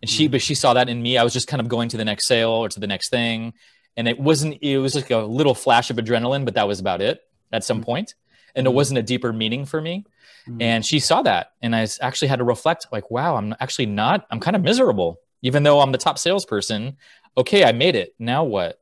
[0.00, 0.30] and she mm.
[0.30, 2.26] but she saw that in me i was just kind of going to the next
[2.26, 3.52] sale or to the next thing
[3.96, 7.00] and it wasn't it was like a little flash of adrenaline but that was about
[7.00, 7.20] it
[7.52, 8.14] at some point
[8.54, 8.76] and it mm-hmm.
[8.76, 10.04] wasn't a deeper meaning for me
[10.48, 10.60] mm-hmm.
[10.60, 14.26] and she saw that and i actually had to reflect like wow i'm actually not
[14.30, 16.96] i'm kind of miserable even though i'm the top salesperson
[17.36, 18.80] okay i made it now what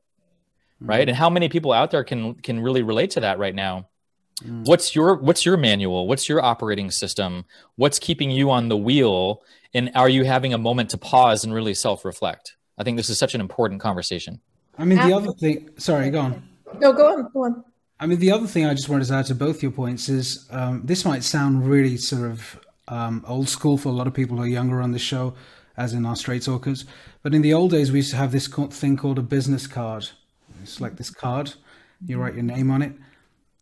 [0.79, 1.09] right mm-hmm.
[1.09, 3.87] and how many people out there can can really relate to that right now
[4.43, 4.67] Mm.
[4.67, 6.07] What's your what's your manual?
[6.07, 7.45] What's your operating system?
[7.75, 9.43] What's keeping you on the wheel?
[9.73, 12.55] And are you having a moment to pause and really self-reflect?
[12.77, 14.39] I think this is such an important conversation.
[14.77, 15.69] I mean, the other thing.
[15.77, 16.49] Sorry, go on.
[16.79, 17.29] No, go on.
[17.33, 17.63] Go on.
[17.99, 20.45] I mean, the other thing I just wanted to add to both your points is
[20.51, 24.37] um, this might sound really sort of um, old school for a lot of people
[24.37, 25.33] who are younger on the show,
[25.75, 26.85] as in our straight talkers.
[27.23, 30.09] But in the old days, we used to have this thing called a business card.
[30.61, 31.53] It's like this card.
[32.05, 32.93] You write your name on it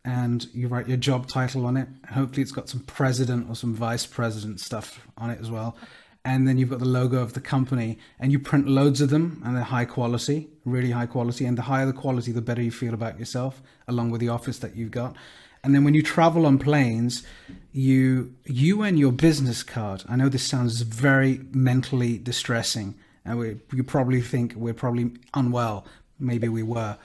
[0.04, 1.88] and you write your job title on it.
[2.12, 5.78] Hopefully, it's got some president or some vice president stuff on it as well.
[6.26, 9.42] And then you've got the logo of the company, and you print loads of them,
[9.46, 11.46] and they're high quality, really high quality.
[11.46, 14.60] And the higher the quality, the better you feel about yourself, along with the office
[14.60, 15.16] that you've got.
[15.64, 17.24] And then when you travel on planes,
[17.72, 20.04] you you and your business card.
[20.10, 25.86] I know this sounds very mentally distressing, and we, you probably think we're probably unwell.
[26.20, 26.98] Maybe we were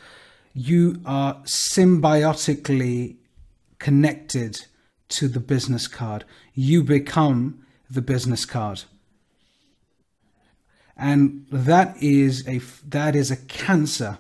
[0.54, 3.16] you are symbiotically
[3.78, 4.66] connected
[5.09, 6.24] to the business card.
[6.54, 8.83] You become the business card.
[11.00, 14.18] And that is a that is a cancer,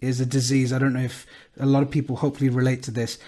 [0.00, 0.72] is a disease.
[0.72, 1.26] I don't know if
[1.60, 3.18] a lot of people hopefully relate to this.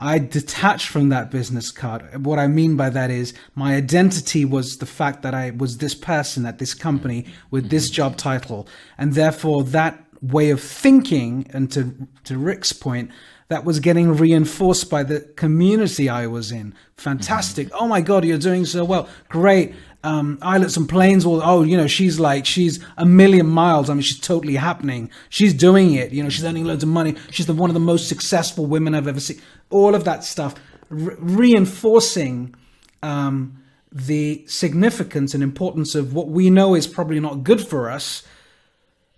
[0.00, 2.24] I detached from that business card.
[2.24, 5.94] What I mean by that is my identity was the fact that I was this
[5.94, 8.66] person at this company with this job title.
[8.96, 13.10] And therefore that way of thinking, and to to Rick's point,
[13.48, 16.72] that was getting reinforced by the community I was in.
[16.96, 17.66] Fantastic!
[17.66, 17.84] Mm-hmm.
[17.84, 19.08] Oh my God, you're doing so well.
[19.28, 19.74] Great.
[20.02, 21.26] Um, Ayelet's and planes.
[21.26, 23.90] Well, oh, you know, she's like she's a million miles.
[23.90, 25.10] I mean, she's totally happening.
[25.28, 26.12] She's doing it.
[26.12, 27.16] You know, she's earning loads of money.
[27.30, 29.40] She's the, one of the most successful women I've ever seen.
[29.68, 30.54] All of that stuff,
[30.88, 32.54] re- reinforcing.
[33.02, 33.60] Um,
[33.92, 38.22] the significance and importance of what we know is probably not good for us,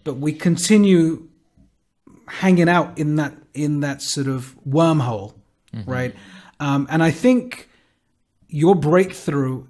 [0.03, 1.29] but we continue
[2.27, 5.35] hanging out in that in that sort of wormhole,
[5.75, 5.91] mm-hmm.
[5.91, 6.15] right?
[6.59, 7.69] Um, and I think
[8.49, 9.67] your breakthrough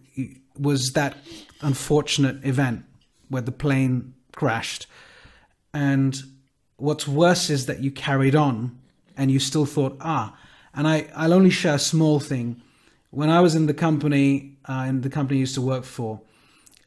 [0.59, 1.17] was that
[1.61, 2.85] unfortunate event
[3.29, 4.87] where the plane crashed,
[5.73, 6.23] and
[6.77, 8.79] what's worse is that you carried on
[9.17, 10.37] and you still thought, ah.
[10.75, 12.63] And I, I'll only share a small thing.
[13.11, 16.23] When I was in the company, uh, in the company I used to work for,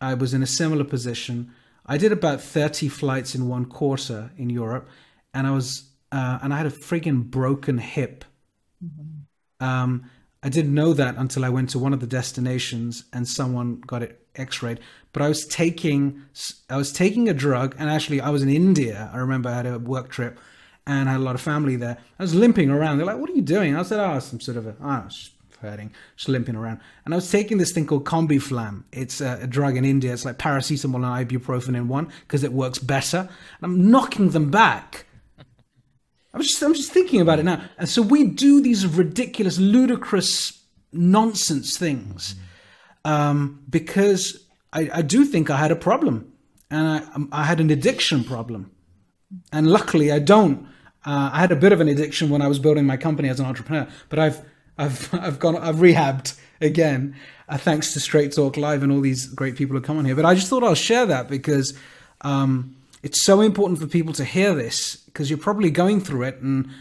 [0.01, 1.51] I was in a similar position
[1.86, 4.89] I did about 30 flights in one quarter in Europe,
[5.34, 8.25] and I was uh, and I had a freaking broken hip.
[8.84, 9.65] Mm-hmm.
[9.65, 10.10] Um,
[10.46, 14.04] I didn't know that until I went to one of the destinations and someone got
[14.04, 14.80] it X-rayed.
[15.12, 16.22] But I was taking
[16.70, 19.10] I was taking a drug, and actually I was in India.
[19.12, 20.40] I remember I had a work trip,
[20.86, 21.98] and I had a lot of family there.
[22.20, 22.98] I was limping around.
[22.98, 25.08] They're like, "What are you doing?" I said, "Oh, some sort of a oh,
[25.62, 26.80] hurting, just limping around.
[27.06, 28.84] And I was taking this thing called Combiflam.
[28.92, 30.14] It's a, a drug in India.
[30.14, 33.20] It's like paracetamol and ibuprofen in one because it works better.
[33.20, 35.05] And I'm knocking them back.
[36.36, 37.63] I'm just, I'm just thinking about it now.
[37.78, 42.36] And so we do these ridiculous, ludicrous, nonsense things
[43.06, 46.34] um, because I, I do think I had a problem,
[46.69, 48.71] and I, um, I had an addiction problem.
[49.54, 50.67] And luckily, I don't.
[51.06, 53.39] Uh, I had a bit of an addiction when I was building my company as
[53.39, 54.41] an entrepreneur, but I've
[54.78, 57.15] I've I've gone I've rehabbed again,
[57.48, 60.15] uh, thanks to Straight Talk Live and all these great people who come on here.
[60.15, 61.78] But I just thought I'll share that because
[62.21, 66.41] um, it's so important for people to hear this because you're probably going through it.
[66.41, 66.72] And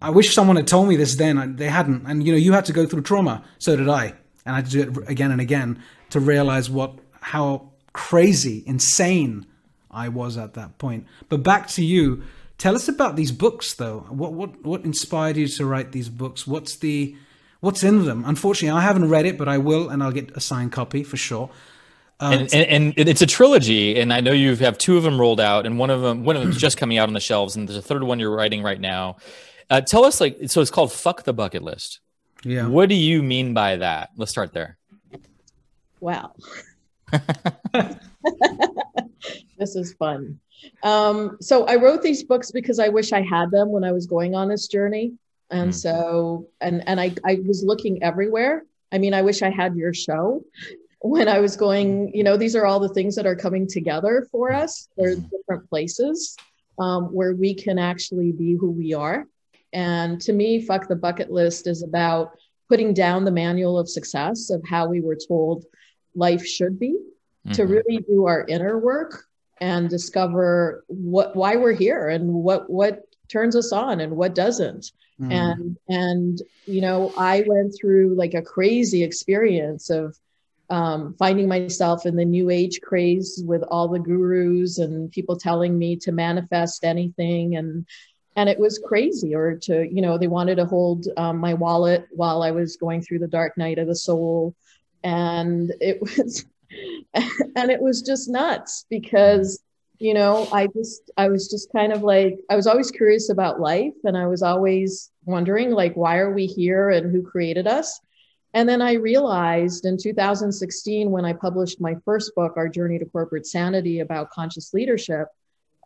[0.00, 1.56] I wish someone had told me this then.
[1.56, 2.06] They hadn't.
[2.06, 3.44] And, you know, you had to go through trauma.
[3.58, 4.14] So did I.
[4.46, 9.44] And I had to do it again and again to realize what, how crazy, insane
[9.90, 11.06] I was at that point.
[11.28, 12.22] But back to you.
[12.56, 14.06] Tell us about these books, though.
[14.08, 16.46] What what what inspired you to write these books?
[16.46, 17.14] What's the
[17.60, 18.24] what's in them?
[18.24, 21.18] Unfortunately, I haven't read it, but I will, and I'll get a signed copy for
[21.18, 21.50] sure.
[22.18, 25.20] Um, and, and, and, it's a trilogy, and I know you have two of them
[25.20, 27.56] rolled out, and one of them one of them's just coming out on the shelves,
[27.56, 29.16] and there's a third one you're writing right now.
[29.68, 32.00] Uh, tell us, like, so it's called "Fuck the Bucket List."
[32.42, 32.68] Yeah.
[32.68, 34.10] What do you mean by that?
[34.16, 34.78] Let's start there.
[36.00, 36.32] Wow.
[39.58, 40.40] this is fun.
[40.82, 44.06] Um, so I wrote these books because I wish I had them when I was
[44.06, 45.14] going on this journey.
[45.50, 45.74] And mm.
[45.74, 48.64] so, and, and I, I was looking everywhere.
[48.92, 50.42] I mean, I wish I had your show
[51.00, 54.26] when I was going, you know, these are all the things that are coming together
[54.30, 54.88] for us.
[54.96, 55.36] There's mm-hmm.
[55.36, 56.36] different places
[56.78, 59.26] um, where we can actually be who we are.
[59.72, 62.32] And to me, Fuck the Bucket List is about
[62.68, 65.64] putting down the manual of success of how we were told
[66.14, 67.52] life should be mm-hmm.
[67.52, 69.24] to really do our inner work
[69.60, 74.92] and discover what why we're here and what what turns us on and what doesn't
[75.20, 75.32] mm.
[75.32, 80.16] and and you know i went through like a crazy experience of
[80.70, 85.78] um, finding myself in the new age craze with all the gurus and people telling
[85.78, 87.56] me to manifest anything.
[87.56, 87.86] And
[88.34, 92.06] and it was crazy or to you know they wanted to hold um, my wallet
[92.10, 94.54] while i was going through the dark night of the soul.
[95.02, 99.62] And it was and it was just nuts because
[99.98, 103.60] you know i just i was just kind of like i was always curious about
[103.60, 103.94] life.
[104.04, 108.00] And i was always wondering like why are we here and who created us
[108.56, 113.04] and then i realized in 2016 when i published my first book our journey to
[113.06, 115.28] corporate sanity about conscious leadership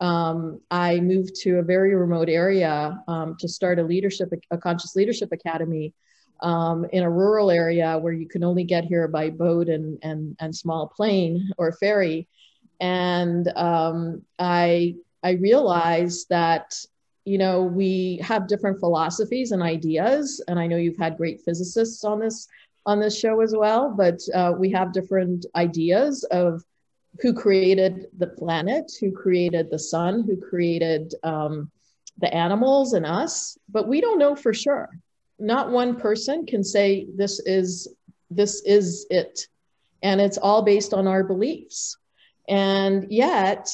[0.01, 4.95] um, i moved to a very remote area um, to start a leadership a conscious
[4.95, 5.93] leadership academy
[6.41, 10.35] um, in a rural area where you can only get here by boat and, and,
[10.39, 12.27] and small plane or ferry.
[12.79, 16.73] And um, I, I realized that,
[17.25, 20.43] you know, we have different philosophies and ideas.
[20.47, 22.47] And I know you've had great physicists on this,
[22.85, 26.63] on this show as well, but uh, we have different ideas of
[27.21, 31.69] who created the planet, who created the sun, who created um,
[32.17, 34.89] the animals and us, but we don't know for sure
[35.41, 37.87] not one person can say this is
[38.29, 39.47] this is it
[40.03, 41.97] and it's all based on our beliefs
[42.47, 43.67] and yet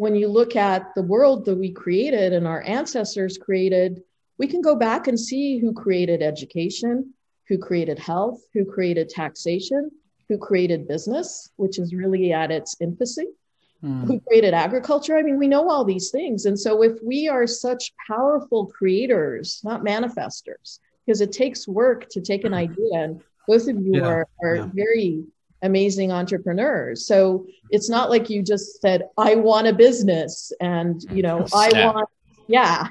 [0.00, 4.02] when you look at the world that we created and our ancestors created
[4.38, 7.12] we can go back and see who created education
[7.48, 9.90] who created health who created taxation
[10.26, 13.26] who created business which is really at its infancy
[13.84, 14.06] mm.
[14.06, 17.46] who created agriculture i mean we know all these things and so if we are
[17.46, 23.68] such powerful creators not manifestors because it takes work to take an idea and both
[23.68, 24.70] of you yeah, are, are yeah.
[24.72, 25.24] very
[25.62, 27.06] amazing entrepreneurs.
[27.06, 31.70] So it's not like you just said i want a business and you know i
[31.72, 32.08] want
[32.48, 32.88] yeah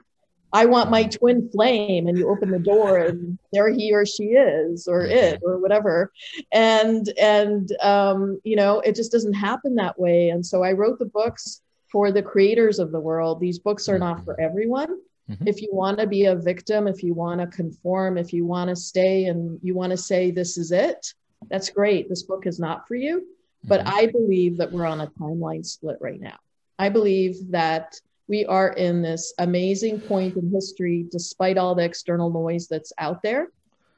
[0.52, 4.24] i want my twin flame and you open the door and there he or she
[4.24, 6.12] is or it or whatever.
[6.52, 10.30] And and um, you know it just doesn't happen that way.
[10.30, 13.40] And so i wrote the books for the creators of the world.
[13.40, 15.00] These books are not for everyone.
[15.30, 15.48] Mm-hmm.
[15.48, 18.70] If you want to be a victim, if you want to conform, if you want
[18.70, 21.14] to stay and you want to say, this is it,
[21.49, 22.10] that's great.
[22.10, 23.25] This book is not for you.
[23.63, 23.95] But mm-hmm.
[23.95, 26.38] I believe that we're on a timeline split right now.
[26.78, 32.30] I believe that we are in this amazing point in history, despite all the external
[32.30, 33.49] noise that's out there,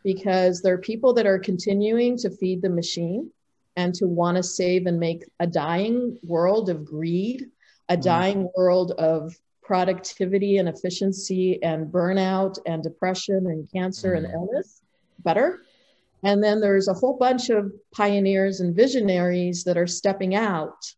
[0.04, 3.30] because there are people that are continuing to feed the machine
[3.76, 7.48] and to want to save and make a dying world of greed,
[7.90, 8.02] a mm-hmm.
[8.02, 14.34] dying world of productivity and efficiency and burnout and depression and cancer and mm.
[14.34, 14.82] illness
[15.20, 15.62] better.
[16.24, 20.94] And then there's a whole bunch of pioneers and visionaries that are stepping out.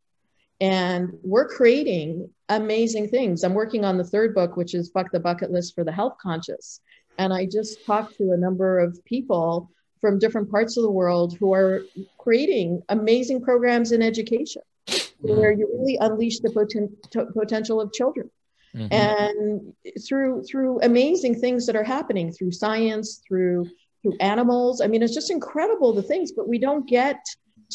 [0.59, 3.43] And we're creating amazing things.
[3.43, 6.17] I'm working on the third book, which is Fuck the Bucket List for the Health
[6.21, 6.82] Conscious.
[7.17, 9.69] And I just talked to a number of people
[10.01, 11.84] from different parts of the world who are
[12.17, 14.61] creating amazing programs in education
[15.24, 18.30] where you really unleash the poten- potential of children.
[18.76, 18.93] Mm-hmm.
[18.93, 19.74] And
[20.05, 23.69] through through amazing things that are happening through science, through
[24.03, 24.81] through animals.
[24.81, 27.25] I mean, it's just incredible the things, but we don't get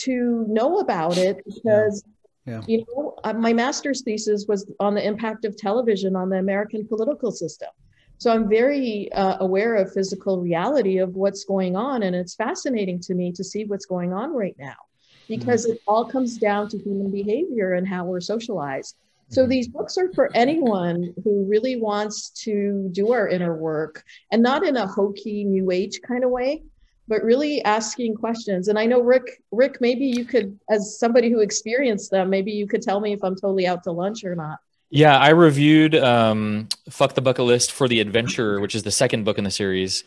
[0.00, 2.04] to know about it because
[2.46, 2.52] yeah.
[2.54, 2.62] Yeah.
[2.68, 6.86] you know uh, my master's thesis was on the impact of television on the American
[6.86, 7.70] political system.
[8.18, 12.02] So I'm very uh, aware of physical reality of what's going on.
[12.02, 14.74] And it's fascinating to me to see what's going on right now
[15.28, 15.74] because mm-hmm.
[15.74, 18.96] it all comes down to human behavior and how we're socialized.
[19.28, 19.50] So mm-hmm.
[19.50, 24.66] these books are for anyone who really wants to do our inner work and not
[24.66, 26.62] in a hokey new age kind of way,
[27.06, 28.68] but really asking questions.
[28.68, 32.66] And I know Rick, Rick, maybe you could, as somebody who experienced them, maybe you
[32.66, 34.58] could tell me if I'm totally out to lunch or not.
[34.90, 39.24] Yeah, I reviewed um, Fuck the Bucket List for the Adventure, which is the second
[39.24, 40.04] book in the series.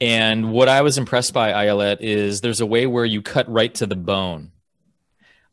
[0.00, 3.72] And what I was impressed by, Ayelet, is there's a way where you cut right
[3.76, 4.50] to the bone.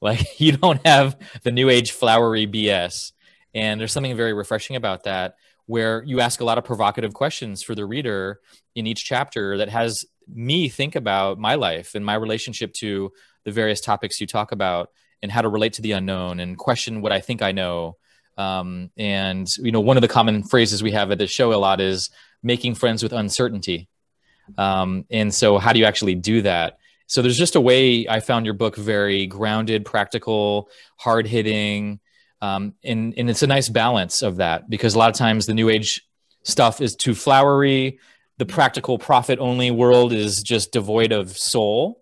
[0.02, 3.12] Like you don't have the new age flowery BS.
[3.54, 5.36] And there's something very refreshing about that,
[5.66, 8.40] where you ask a lot of provocative questions for the reader
[8.76, 13.12] in each chapter that has me think about my life and my relationship to
[13.44, 14.90] the various topics you talk about
[15.22, 17.98] and how to relate to the unknown and question what I think I know
[18.38, 21.56] um, and you know, one of the common phrases we have at the show a
[21.56, 22.10] lot is
[22.42, 23.88] making friends with uncertainty.
[24.58, 26.78] Um, and so, how do you actually do that?
[27.12, 32.00] So, there's just a way I found your book very grounded, practical, hard hitting,
[32.42, 35.54] um, and and it's a nice balance of that because a lot of times the
[35.54, 36.08] new age
[36.44, 38.00] stuff is too flowery.
[38.38, 42.02] The practical profit only world is just devoid of soul.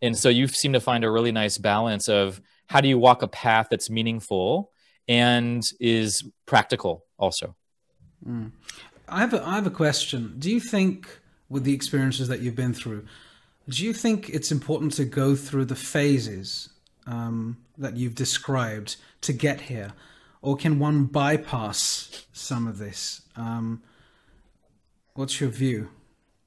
[0.00, 3.22] And so you seem to find a really nice balance of how do you walk
[3.22, 4.70] a path that's meaningful
[5.08, 7.56] and is practical also.
[8.24, 8.52] Mm.
[9.08, 10.36] I have a, I have a question.
[10.38, 11.08] Do you think,
[11.48, 13.04] with the experiences that you've been through,
[13.68, 16.70] do you think it's important to go through the phases
[17.06, 19.92] um, that you've described to get here,
[20.42, 23.22] or can one bypass some of this?
[23.36, 23.82] Um,
[25.14, 25.90] what's your view?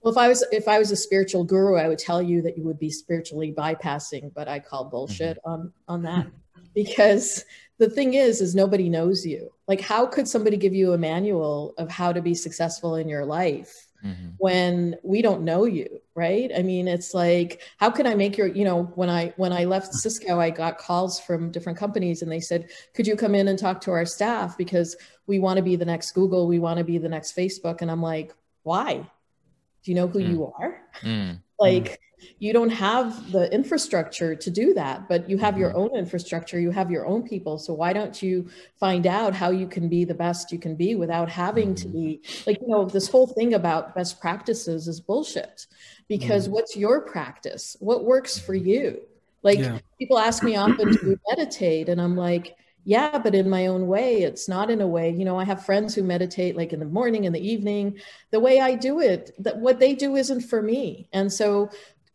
[0.01, 2.57] Well, if I was if I was a spiritual guru, I would tell you that
[2.57, 5.51] you would be spiritually bypassing, but I call bullshit mm-hmm.
[5.51, 6.28] on on that
[6.74, 7.45] because
[7.82, 11.74] the thing is is nobody knows you like how could somebody give you a manual
[11.80, 14.29] of how to be successful in your life mm-hmm.
[14.37, 18.47] when we don't know you right i mean it's like how can i make your
[18.47, 22.31] you know when i when i left cisco i got calls from different companies and
[22.31, 24.95] they said could you come in and talk to our staff because
[25.27, 27.89] we want to be the next google we want to be the next facebook and
[27.89, 28.33] i'm like
[28.63, 30.29] why do you know who mm.
[30.29, 31.39] you are mm.
[31.62, 31.99] Like
[32.39, 35.80] you don't have the infrastructure to do that but you have your mm-hmm.
[35.80, 38.47] own infrastructure you have your own people so why don't you
[38.80, 42.20] find out how you can be the best you can be without having to mm-hmm.
[42.20, 45.68] be like you know this whole thing about best practices is bullshit
[46.07, 46.51] because mm.
[46.51, 49.01] what's your practice what works for you
[49.43, 49.80] like yeah.
[49.97, 54.23] people ask me often to meditate and i'm like yeah but in my own way
[54.23, 56.86] it's not in a way you know i have friends who meditate like in the
[56.86, 57.99] morning in the evening.
[58.32, 61.07] The way i do it that what they do isn't for me.
[61.13, 61.69] And so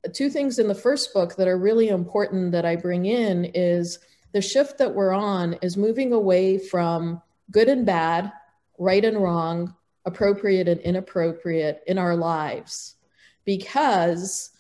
[0.05, 3.45] uh, two things in the first book that are really important that I bring in
[3.47, 3.99] is
[4.33, 8.33] the shift that we're on is moving away from good and bad,
[8.79, 12.97] right and wrong, appropriate and inappropriate in our lives.
[13.45, 14.51] Because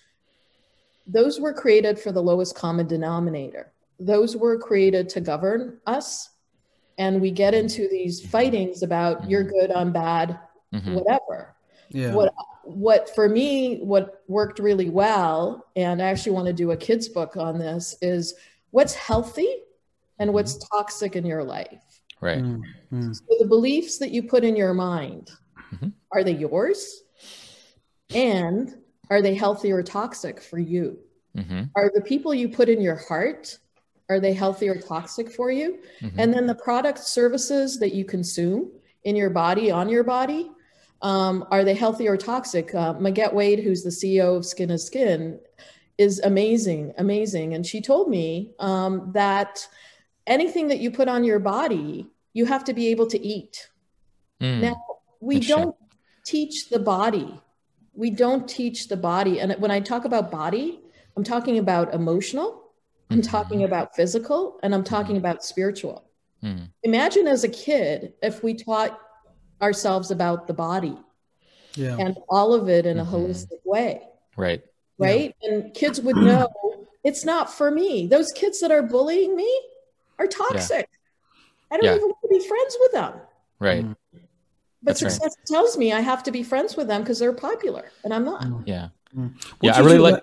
[1.06, 3.72] those were created for the lowest common denominator.
[3.98, 6.30] Those were created to govern us.
[6.98, 10.38] And we get into these fightings about you're good, I'm bad,
[10.74, 10.94] mm-hmm.
[10.94, 11.54] whatever.
[11.90, 12.14] Yeah.
[12.14, 12.32] What
[12.66, 17.08] what for me what worked really well and i actually want to do a kids
[17.08, 18.34] book on this is
[18.70, 19.48] what's healthy
[20.18, 20.76] and what's mm-hmm.
[20.76, 23.12] toxic in your life right mm-hmm.
[23.12, 25.30] so the beliefs that you put in your mind
[25.72, 25.88] mm-hmm.
[26.10, 27.04] are they yours
[28.14, 28.74] and
[29.10, 30.98] are they healthy or toxic for you
[31.36, 31.62] mm-hmm.
[31.76, 33.58] are the people you put in your heart
[34.08, 36.18] are they healthy or toxic for you mm-hmm.
[36.18, 38.70] and then the product services that you consume
[39.04, 40.50] in your body on your body
[41.02, 42.74] um, are they healthy or toxic?
[42.74, 45.38] Uh, Magatte Wade, who's the CEO of Skin is Skin,
[45.98, 47.54] is amazing, amazing.
[47.54, 49.66] And she told me um, that
[50.26, 53.70] anything that you put on your body, you have to be able to eat.
[54.40, 54.76] Mm, now,
[55.20, 55.76] we don't
[56.24, 57.40] teach the body.
[57.94, 59.40] We don't teach the body.
[59.40, 60.80] And when I talk about body,
[61.16, 62.65] I'm talking about emotional,
[63.10, 63.30] I'm mm-hmm.
[63.30, 66.04] talking about physical, and I'm talking about spiritual.
[66.42, 66.68] Mm.
[66.82, 68.98] Imagine as a kid if we taught
[69.62, 70.96] ourselves about the body
[71.74, 71.96] yeah.
[71.98, 73.14] and all of it in a mm-hmm.
[73.14, 74.02] holistic way.
[74.36, 74.62] Right.
[74.98, 75.34] Right.
[75.40, 75.50] Yeah.
[75.50, 76.48] And kids would know
[77.04, 78.06] it's not for me.
[78.06, 79.60] Those kids that are bullying me
[80.18, 80.88] are toxic.
[80.90, 81.76] Yeah.
[81.76, 83.14] I don't even want to be friends with them.
[83.58, 83.84] Right.
[83.84, 84.18] Mm-hmm.
[84.82, 85.46] But That's success right.
[85.46, 88.42] tells me I have to be friends with them because they're popular and I'm not.
[88.42, 88.62] Mm.
[88.66, 88.88] Yeah.
[89.16, 89.34] Mm.
[89.60, 89.76] Yeah.
[89.76, 90.22] I really like.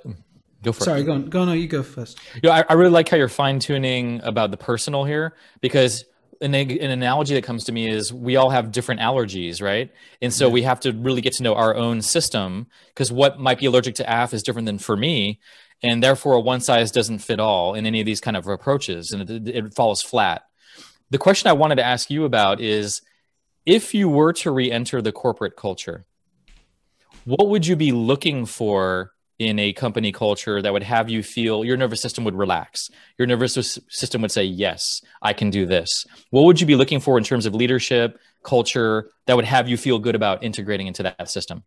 [0.63, 1.03] Go for Sorry, it.
[1.03, 1.29] go on.
[1.29, 1.59] Go on.
[1.59, 2.19] You go first.
[2.41, 6.05] Yeah, I, I really like how you're fine tuning about the personal here because
[6.41, 9.91] an, an analogy that comes to me is we all have different allergies, right?
[10.21, 10.53] And so yeah.
[10.53, 13.95] we have to really get to know our own system because what might be allergic
[13.95, 15.39] to AF is different than for me.
[15.81, 19.11] And therefore, a one size doesn't fit all in any of these kind of approaches
[19.11, 20.43] and it, it falls flat.
[21.09, 23.01] The question I wanted to ask you about is
[23.65, 26.05] if you were to re-enter the corporate culture,
[27.25, 31.65] what would you be looking for in a company culture that would have you feel
[31.65, 32.89] your nervous system would relax?
[33.17, 36.99] Your nervous system would say, "Yes, I can do this." What would you be looking
[36.99, 41.03] for in terms of leadership, culture that would have you feel good about integrating into
[41.03, 41.63] that system?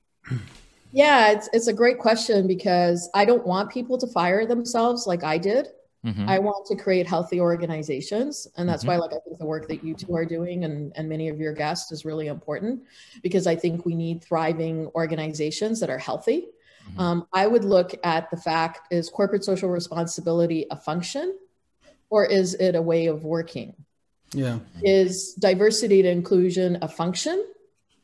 [0.92, 5.24] Yeah, it's it's a great question because I don't want people to fire themselves like
[5.24, 5.68] I did.
[6.06, 6.28] Mm-hmm.
[6.28, 8.46] I want to create healthy organizations.
[8.56, 8.92] And that's mm-hmm.
[8.92, 11.40] why, like, I think the work that you two are doing and, and many of
[11.40, 12.82] your guests is really important
[13.22, 16.46] because I think we need thriving organizations that are healthy.
[16.90, 17.00] Mm-hmm.
[17.00, 21.36] Um, I would look at the fact is corporate social responsibility a function
[22.10, 23.74] or is it a way of working?
[24.32, 24.58] Yeah.
[24.82, 27.44] Is diversity and inclusion a function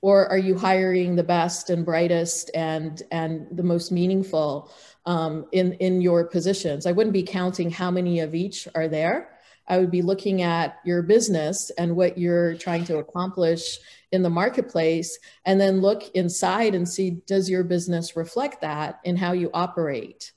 [0.02, 4.70] or are you hiring the best and brightest and and the most meaningful
[5.06, 9.31] um, in in your positions i wouldn't be counting how many of each are there
[9.72, 13.78] i would be looking at your business and what you're trying to accomplish
[14.12, 19.16] in the marketplace and then look inside and see does your business reflect that in
[19.16, 20.32] how you operate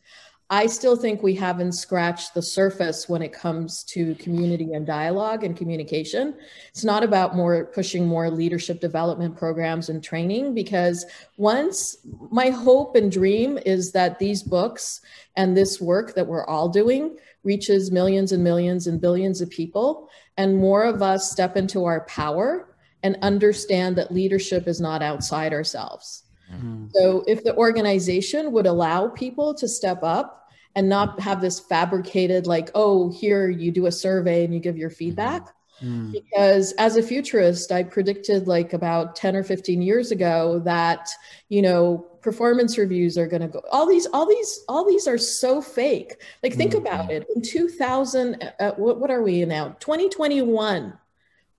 [0.50, 5.44] I still think we haven't scratched the surface when it comes to community and dialogue
[5.44, 6.36] and communication.
[6.70, 11.04] It's not about more pushing more leadership development programs and training because
[11.38, 11.98] once
[12.30, 15.02] my hope and dream is that these books
[15.36, 20.10] and this work that we're all doing reaches millions and millions and billions of people
[20.38, 25.54] and more of us step into our power and understand that leadership is not outside
[25.54, 26.88] ourselves Mm-hmm.
[26.94, 32.48] So if the organization would allow people to step up and not have this fabricated,
[32.48, 35.48] like, oh, here you do a survey and you give your feedback.
[35.82, 36.12] Mm-hmm.
[36.12, 41.10] Because as a futurist, I predicted like about 10 or 15 years ago that,
[41.50, 45.20] you know, performance reviews are going to go all these all these all these are
[45.20, 46.84] so fake like think mm-hmm.
[46.84, 50.98] about it in 2000 uh, what, what are we now 2021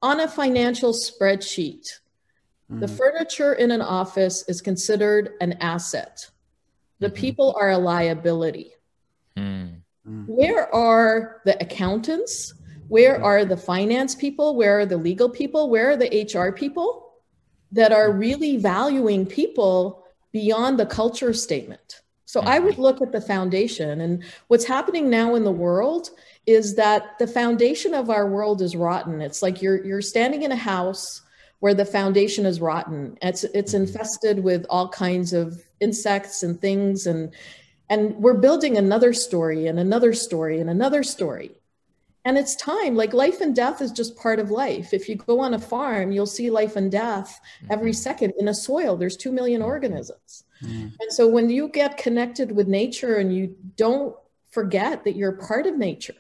[0.03, 2.01] on a financial spreadsheet
[2.71, 2.81] Mm.
[2.81, 6.29] The furniture in an office is considered an asset.
[6.99, 7.17] The mm-hmm.
[7.17, 8.73] people are a liability.
[9.37, 9.83] Mm.
[10.27, 12.55] Where are the accountants?
[12.89, 14.57] Where are the finance people?
[14.57, 15.69] Where are the legal people?
[15.69, 17.15] Where are the HR people
[17.73, 22.03] that are really valuing people beyond the culture statement?
[22.25, 22.83] So I would mm-hmm.
[22.83, 24.01] look at the foundation.
[24.01, 26.11] And what's happening now in the world
[26.45, 29.21] is that the foundation of our world is rotten.
[29.21, 31.23] It's like you're you're standing in a house
[31.61, 33.17] where the foundation is rotten.
[33.23, 33.83] It's it's mm-hmm.
[33.83, 37.33] infested with all kinds of insects and things and
[37.89, 41.53] and we're building another story and another story and another story.
[42.25, 44.93] And it's time, like life and death is just part of life.
[44.93, 47.41] If you go on a farm, you'll see life and death
[47.71, 47.97] every mm-hmm.
[47.97, 48.97] second in a soil.
[48.97, 49.69] There's 2 million mm-hmm.
[49.69, 50.43] organisms.
[50.61, 50.93] Mm.
[50.99, 54.17] And so when you get connected with nature and you don't
[54.51, 56.15] forget that you're part of nature,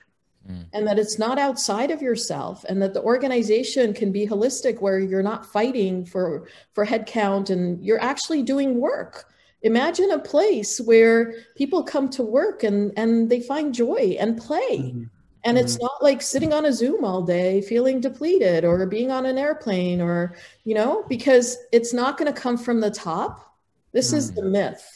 [0.48, 0.66] Mm.
[0.72, 5.00] and that it's not outside of yourself and that the organization can be holistic where
[5.00, 9.32] you're not fighting for for headcount and you're actually doing work
[9.62, 14.78] imagine a place where people come to work and and they find joy and play
[14.78, 15.04] mm-hmm.
[15.42, 15.86] and it's mm-hmm.
[15.86, 20.00] not like sitting on a zoom all day feeling depleted or being on an airplane
[20.00, 23.56] or you know because it's not going to come from the top
[23.90, 24.16] this mm.
[24.18, 24.95] is the myth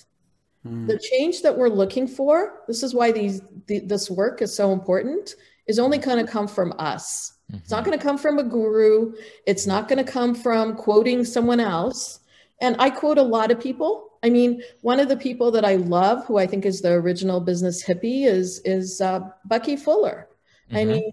[0.66, 0.86] Mm.
[0.86, 4.72] The change that we're looking for, this is why these the, this work is so
[4.72, 5.34] important,
[5.66, 7.34] is only going to come from us.
[7.50, 7.58] Mm-hmm.
[7.58, 7.86] It's not mm-hmm.
[7.86, 9.14] going to come from a guru.
[9.46, 12.20] It's not going to come from quoting someone else.
[12.60, 14.10] And I quote a lot of people.
[14.22, 17.40] I mean, one of the people that I love, who I think is the original
[17.40, 20.28] business hippie, is is uh, Bucky Fuller.
[20.68, 20.76] Mm-hmm.
[20.76, 21.12] I mean,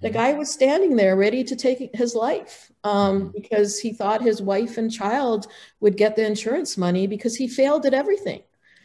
[0.00, 0.16] the mm-hmm.
[0.16, 3.28] guy was standing there ready to take his life um, mm-hmm.
[3.34, 5.48] because he thought his wife and child
[5.80, 8.42] would get the insurance money because he failed at everything.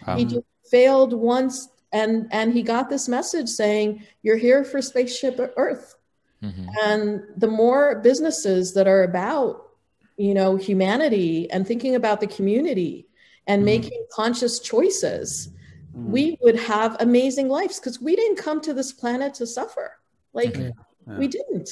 [0.07, 4.81] Um, he just failed once, and and he got this message saying, "You're here for
[4.81, 5.95] spaceship Earth."
[6.43, 6.69] Mm-hmm.
[6.83, 9.69] And the more businesses that are about,
[10.17, 13.07] you know, humanity and thinking about the community
[13.47, 13.65] and mm-hmm.
[13.65, 15.49] making conscious choices,
[15.95, 16.11] mm-hmm.
[16.11, 19.99] we would have amazing lives because we didn't come to this planet to suffer.
[20.33, 20.71] Like yeah.
[21.07, 21.17] Yeah.
[21.17, 21.69] we didn't.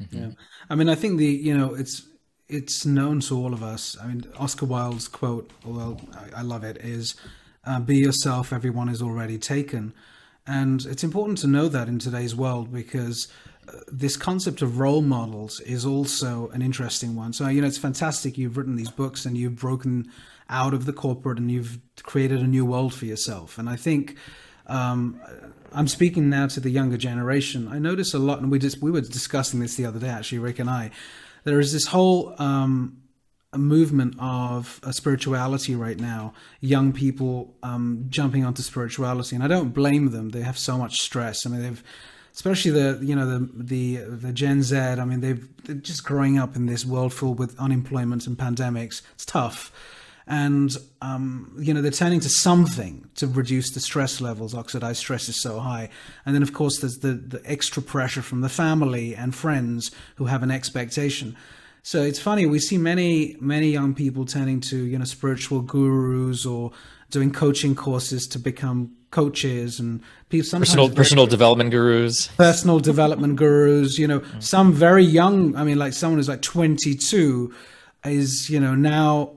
[0.00, 0.18] Mm-hmm.
[0.18, 0.30] Yeah.
[0.68, 2.08] I mean, I think the you know it's
[2.48, 3.96] it's known to all of us.
[4.02, 7.14] I mean, Oscar Wilde's quote, although I, I love it, is
[7.64, 9.92] uh, be yourself, everyone is already taken.
[10.46, 13.28] And it's important to know that in today's world because
[13.68, 17.32] uh, this concept of role models is also an interesting one.
[17.32, 20.10] So, you know, it's fantastic you've written these books and you've broken
[20.48, 23.58] out of the corporate and you've created a new world for yourself.
[23.58, 24.16] And I think
[24.66, 25.20] um,
[25.72, 27.68] I'm speaking now to the younger generation.
[27.68, 30.38] I notice a lot, and we just we were discussing this the other day, actually,
[30.38, 30.90] Rick and I.
[31.44, 32.99] There is this whole um,
[33.52, 36.32] a movement of a spirituality right now.
[36.60, 40.30] Young people um, jumping onto spirituality, and I don't blame them.
[40.30, 41.44] They have so much stress.
[41.44, 41.82] I mean, they've
[42.32, 44.76] especially the you know the the the Gen Z.
[44.76, 49.02] I mean, they've they're just growing up in this world full with unemployment and pandemics.
[49.14, 49.72] It's tough,
[50.28, 54.54] and um, you know they're turning to something to reduce the stress levels.
[54.54, 55.88] Oxidized stress is so high,
[56.24, 60.26] and then of course there's the the extra pressure from the family and friends who
[60.26, 61.36] have an expectation.
[61.82, 66.46] So it's funny we see many many young people turning to you know spiritual gurus
[66.46, 66.72] or
[67.10, 72.28] doing coaching courses to become coaches and people sometimes personal personal development gurus.
[72.36, 74.40] Personal development gurus you know mm-hmm.
[74.40, 77.52] some very young i mean like someone who's like 22
[78.04, 79.32] is you know now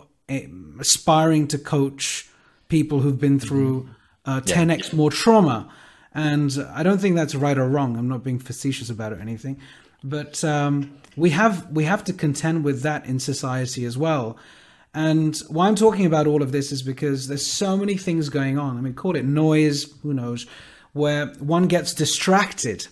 [0.80, 2.30] aspiring to coach
[2.68, 3.90] people who've been through
[4.26, 4.96] uh, 10x yeah.
[4.96, 5.70] more trauma.
[6.14, 7.98] And i don't think that's right or wrong.
[7.98, 9.60] I'm not being facetious about it or anything.
[10.04, 14.38] But um, we have we have to contend with that in society as well
[14.94, 18.60] and why I'm talking about all of this is because there's so many things going
[18.60, 18.78] on.
[18.78, 20.46] I mean, call it noise, who knows,
[20.94, 22.88] where one gets distracted.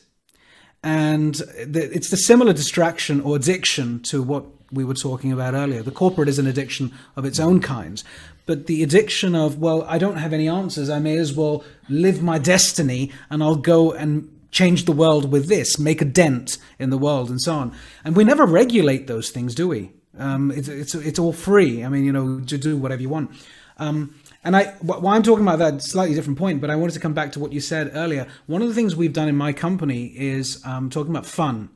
[0.84, 5.84] And it's the similar distraction or addiction to what we were talking about earlier.
[5.84, 8.02] The corporate is an addiction of its own kind.
[8.48, 10.90] But the addiction of, well, I don't have any answers.
[10.90, 15.47] I may as well live my destiny and I'll go and change the world with
[15.47, 17.74] this, make a dent in the world, and so on.
[18.04, 19.91] And we never regulate those things, do we?
[20.18, 21.84] Um, it's, it's, it's all free.
[21.84, 23.32] I mean, you know, to do whatever you want.
[23.78, 26.99] Um, and I, why I'm talking about that slightly different point, but I wanted to
[26.99, 28.28] come back to what you said earlier.
[28.47, 31.70] One of the things we've done in my company is um, talking about fun,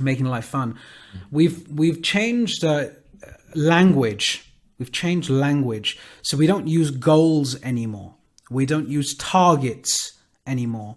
[0.00, 0.78] making life fun.
[1.30, 2.86] We've we've changed uh,
[3.54, 4.44] language.
[4.78, 8.14] We've changed language, so we don't use goals anymore.
[8.48, 10.12] We don't use targets
[10.46, 10.96] anymore.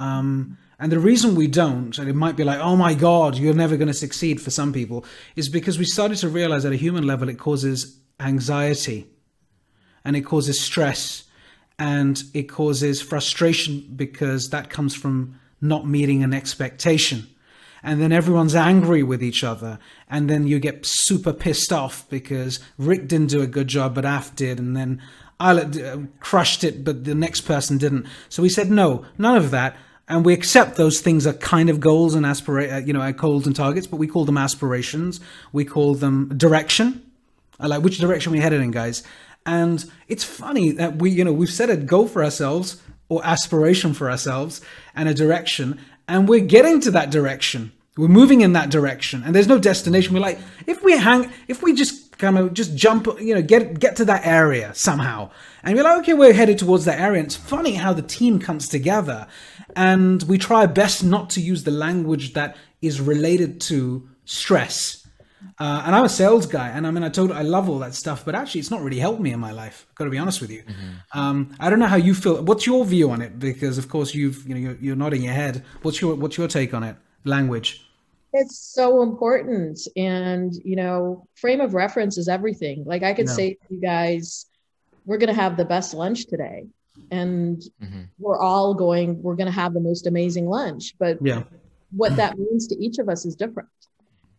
[0.00, 3.52] Um, and the reason we don't, and it might be like, oh my God, you're
[3.52, 5.04] never going to succeed for some people,
[5.36, 9.06] is because we started to realize at a human level it causes anxiety
[10.04, 11.24] and it causes stress
[11.78, 17.26] and it causes frustration because that comes from not meeting an expectation.
[17.82, 19.78] And then everyone's angry with each other.
[20.08, 24.04] And then you get super pissed off because Rick didn't do a good job, but
[24.04, 24.58] Af did.
[24.58, 25.02] And then
[25.38, 28.06] I uh, crushed it, but the next person didn't.
[28.28, 29.76] So we said, no, none of that
[30.10, 33.12] and we accept those things are kind of goals and aspira- uh, you know, our
[33.12, 35.20] goals and targets, but we call them aspirations.
[35.52, 37.08] We call them direction.
[37.60, 39.04] I like which direction we're headed in, guys.
[39.46, 43.94] And it's funny that we, you know, we've set a goal for ourselves or aspiration
[43.94, 44.60] for ourselves
[44.96, 47.70] and a direction, and we're getting to that direction.
[47.96, 50.14] We're moving in that direction, and there's no destination.
[50.14, 53.78] We're like, if we hang, if we just kind of just jump, you know, get
[53.78, 55.30] get to that area somehow,
[55.62, 57.20] and we're like, okay, we're headed towards that area.
[57.20, 59.28] And it's funny how the team comes together
[59.76, 65.06] and we try best not to use the language that is related to stress.
[65.58, 67.94] Uh, and I'm a sales guy, and I mean, I told I love all that
[67.94, 69.86] stuff, but actually, it's not really helped me in my life.
[69.88, 70.62] I've got to be honest with you.
[70.62, 71.18] Mm-hmm.
[71.18, 72.42] Um, I don't know how you feel.
[72.42, 73.38] What's your view on it?
[73.38, 75.64] Because of course, you've you know you're, you're nodding your head.
[75.82, 76.96] What's your what's your take on it?
[77.24, 77.86] Language.
[78.32, 82.84] It's so important, and you know, frame of reference is everything.
[82.84, 83.32] Like I could no.
[83.32, 84.46] say to you guys,
[85.06, 86.66] we're going to have the best lunch today
[87.10, 88.02] and mm-hmm.
[88.18, 91.42] we're all going we're going to have the most amazing lunch but yeah.
[91.90, 93.68] what that means to each of us is different.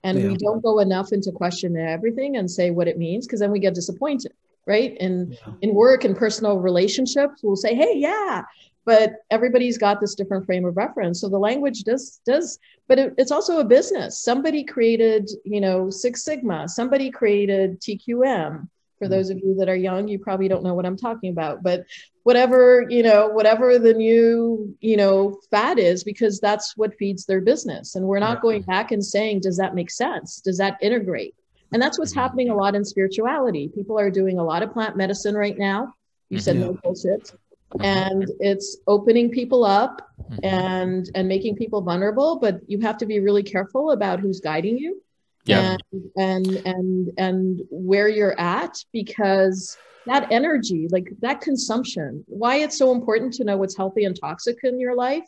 [0.03, 0.27] And yeah.
[0.29, 3.59] we don't go enough into question everything and say what it means because then we
[3.59, 4.33] get disappointed
[4.67, 4.95] right?
[4.99, 5.53] And yeah.
[5.61, 8.43] in work and personal relationships we'll say hey yeah
[8.83, 11.21] but everybody's got this different frame of reference.
[11.21, 14.19] So the language does does but it, it's also a business.
[14.19, 16.67] Somebody created you know six sigma.
[16.67, 18.67] Somebody created tqm
[19.01, 19.15] for mm-hmm.
[19.15, 21.85] those of you that are young you probably don't know what i'm talking about but
[22.23, 27.41] whatever you know whatever the new you know fad is because that's what feeds their
[27.41, 31.33] business and we're not going back and saying does that make sense does that integrate
[31.73, 32.19] and that's what's mm-hmm.
[32.19, 35.91] happening a lot in spirituality people are doing a lot of plant medicine right now
[36.29, 37.33] you said no bullshit
[37.73, 37.83] mm-hmm.
[37.83, 40.45] and it's opening people up mm-hmm.
[40.45, 44.77] and and making people vulnerable but you have to be really careful about who's guiding
[44.77, 45.01] you
[45.45, 45.77] yeah.
[45.91, 49.77] and and and and where you're at because
[50.07, 54.57] that energy, like that consumption, why it's so important to know what's healthy and toxic
[54.63, 55.27] in your life,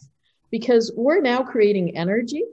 [0.52, 2.44] because we're now creating energy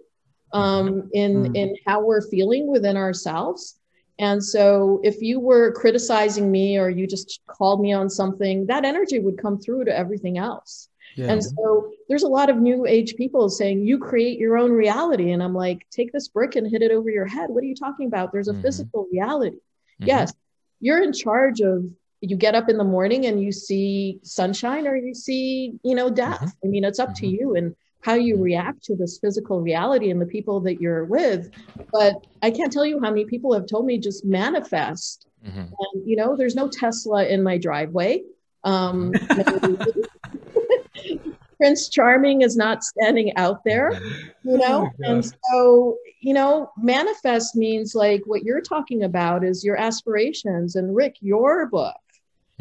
[0.53, 1.57] um, in mm.
[1.57, 3.77] in how we're feeling within ourselves.
[4.19, 8.85] And so, if you were criticizing me or you just called me on something, that
[8.85, 10.89] energy would come through to everything else.
[11.17, 11.33] Yeah.
[11.33, 15.33] And so, there's a lot of new age people saying, You create your own reality.
[15.33, 17.51] And I'm like, Take this brick and hit it over your head.
[17.51, 18.33] What are you talking about?
[18.33, 18.63] There's a mm-hmm.
[18.63, 19.57] physical reality.
[19.57, 20.07] Mm-hmm.
[20.07, 20.33] Yes,
[20.81, 21.85] you're in charge of
[22.21, 26.11] you get up in the morning and you see sunshine or you see you know
[26.11, 26.67] death mm-hmm.
[26.67, 27.27] i mean it's up mm-hmm.
[27.27, 28.45] to you and how you mm-hmm.
[28.45, 31.51] react to this physical reality and the people that you're with
[31.93, 35.61] but i can't tell you how many people have told me just manifest mm-hmm.
[35.61, 38.23] and you know there's no tesla in my driveway
[38.63, 39.13] um,
[41.61, 43.93] Prince Charming is not standing out there,
[44.45, 44.91] you know?
[44.91, 50.77] Oh, and so, you know, manifest means like what you're talking about is your aspirations.
[50.77, 51.97] And Rick, your book,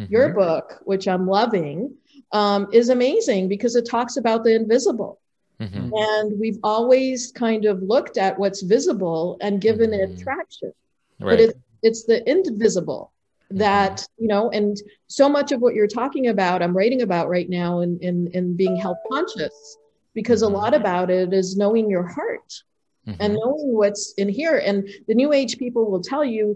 [0.09, 0.35] your Mhm.
[0.35, 1.95] book, which I'm loving,
[2.33, 5.19] um, is amazing because it talks about the invisible.
[5.61, 5.91] Mhm.
[5.93, 10.19] And we've always kind of looked at what's visible and given it Mhm.
[10.19, 10.73] traction
[11.21, 11.37] Right.
[11.37, 13.13] but it's it's the invisible
[13.51, 14.77] that you know and
[15.07, 18.55] so much of what you're talking about i'm writing about right now in in, in
[18.55, 19.77] being health conscious
[20.13, 20.53] because a Mhm.
[20.53, 22.63] lot about it is knowing your heart
[23.07, 23.15] Mhm.
[23.19, 26.55] and knowing what's in here and the new age people will tell you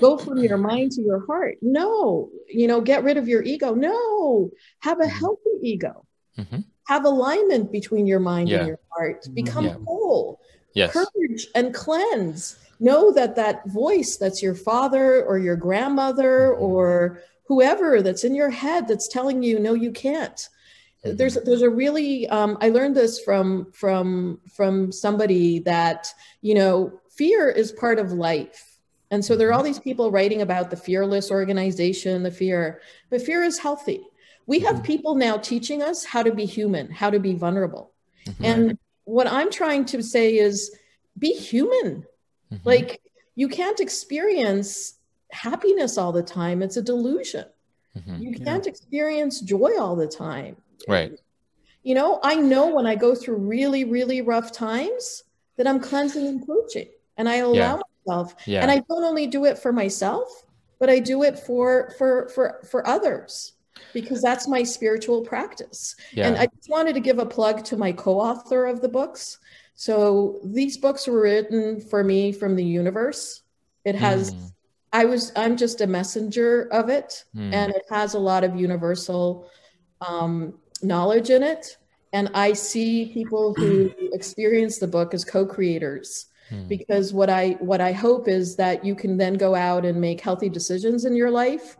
[0.00, 3.74] go from your mind to your heart no you know get rid of your ego
[3.74, 5.08] no have a Mhm.
[5.20, 6.04] healthy ego
[6.38, 6.64] Mhm.
[6.88, 8.58] have alignment between your mind Yeah.
[8.58, 9.76] and your heart become Yeah.
[9.86, 10.40] whole
[10.74, 10.92] yes.
[10.92, 12.56] purge and cleanse.
[12.80, 16.60] Know that that voice that's your father or your grandmother Mhm.
[16.60, 20.48] or whoever that's in your head that's telling you no you can't
[21.04, 21.18] Mhm.
[21.18, 26.92] there's there's a really um, i learned this from from from somebody that you know
[27.10, 30.76] fear is part of life and so there are all these people writing about the
[30.76, 34.00] fearless organization the fear but fear is healthy
[34.46, 37.92] we have people now teaching us how to be human how to be vulnerable
[38.26, 38.34] Mhm.
[38.42, 40.74] and what I'm trying to say is
[41.18, 42.06] be human.
[42.54, 42.60] Mhm.
[42.64, 43.00] Like
[43.34, 44.94] you can't experience
[45.30, 46.62] happiness all the time.
[46.62, 47.46] It's a delusion.
[47.96, 48.20] Mhm.
[48.20, 50.56] You can't experience joy all the time.
[50.88, 51.18] right.
[51.82, 55.22] You know, I know when I go through really, really rough times
[55.56, 56.88] that I'm cleansing and purging
[57.18, 58.34] and I allow myself.
[58.46, 58.62] Yeah.
[58.62, 60.46] And I don't only do it for myself,
[60.78, 63.52] but I do it for for for for others
[63.92, 65.94] because that's my spiritual practice.
[66.12, 66.26] yeah.
[66.28, 69.38] And I just wanted to give a plug to my co-author of the books.
[69.74, 73.42] So these books were written for me from the universe.
[73.84, 74.50] It has Mm.
[74.92, 77.52] I was I'm just a messenger of it Mm.
[77.52, 79.50] and it has a lot of universal
[80.00, 81.76] um, knowledge in it.
[82.12, 86.68] And I see people who experience the book as co-creators Mm.
[86.68, 90.20] because what I what I hope is that you can then go out and make
[90.20, 91.76] healthy decisions in your life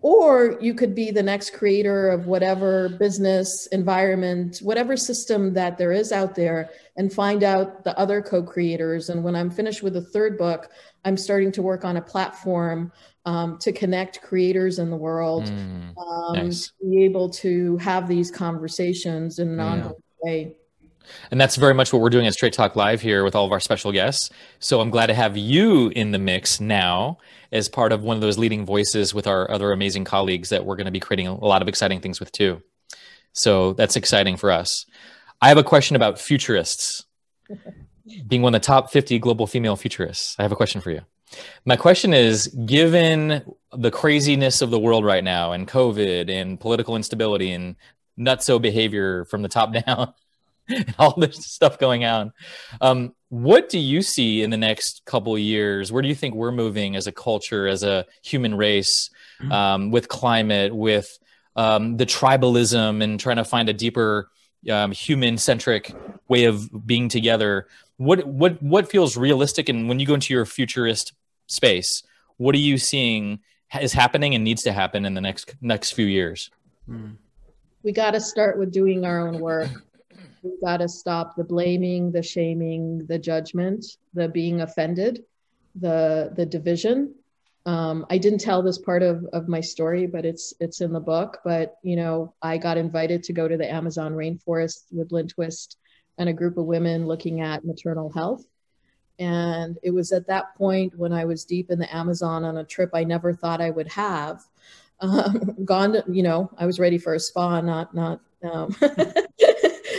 [0.00, 5.92] or you could be the next creator of whatever business environment whatever system that there
[5.92, 10.00] is out there and find out the other co-creators and when i'm finished with the
[10.00, 10.70] third book
[11.04, 12.92] i'm starting to work on a platform
[13.26, 15.94] um, to connect creators in the world Mm.
[15.98, 16.68] um, Nice.
[16.80, 19.64] to be able to have these conversations in an Yeah.
[19.64, 20.56] ongoing way
[21.30, 23.52] And that's very much what we're doing at Straight Talk Live here with all of
[23.52, 24.30] our special guests.
[24.58, 27.18] So I'm glad to have you in the mix now
[27.52, 30.76] as part of one of those leading voices with our other amazing colleagues that we're
[30.76, 32.62] going to be creating a lot of exciting things with too.
[33.32, 34.84] So that's exciting for us.
[35.40, 37.04] I have a question about futurists.
[38.26, 41.02] Being one of the top 50 global female futurists, I have a question for you.
[41.66, 43.42] My question is given
[43.76, 47.76] the craziness of the world right now and COVID and political instability and
[48.18, 50.14] nutso behavior from the top down,
[50.76, 52.32] and all this stuff going on.
[52.80, 55.92] Um, what do you see in the next couple of years?
[55.92, 59.10] Where do you think we're moving as a culture, as a human race,
[59.50, 61.18] um, with climate, with
[61.56, 64.30] um, the tribalism, and trying to find a deeper
[64.70, 65.94] um, human-centric
[66.28, 67.66] way of being together?
[67.96, 69.68] What what what feels realistic?
[69.68, 71.12] And when you go into your futurist
[71.46, 72.02] space,
[72.36, 73.40] what are you seeing
[73.80, 76.50] is happening and needs to happen in the next next few years?
[77.82, 79.68] we got to start with doing our own work
[80.50, 83.84] we got to stop the blaming the shaming the judgment
[84.14, 85.24] the being offended
[85.76, 87.14] the the division.
[87.66, 91.00] Um, i didn't tell this part of, of my story but it's it's in the
[91.00, 95.28] book but you know i got invited to go to the amazon rainforest with lynne
[95.28, 95.76] twist
[96.18, 98.44] and a group of women looking at maternal health.
[99.20, 102.64] And it was at that point when i was deep in the amazon on a
[102.64, 104.42] trip i never thought i would have
[105.00, 108.76] um, gone to, you know i was ready for a spa not not um,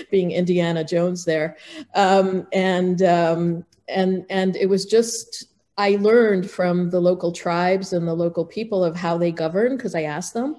[0.10, 1.58] being indiana jones there.
[1.96, 5.46] Um, and um, and and it was just
[5.78, 9.96] i learned from the local tribes and the local people of how they govern because
[9.96, 10.56] i asked them.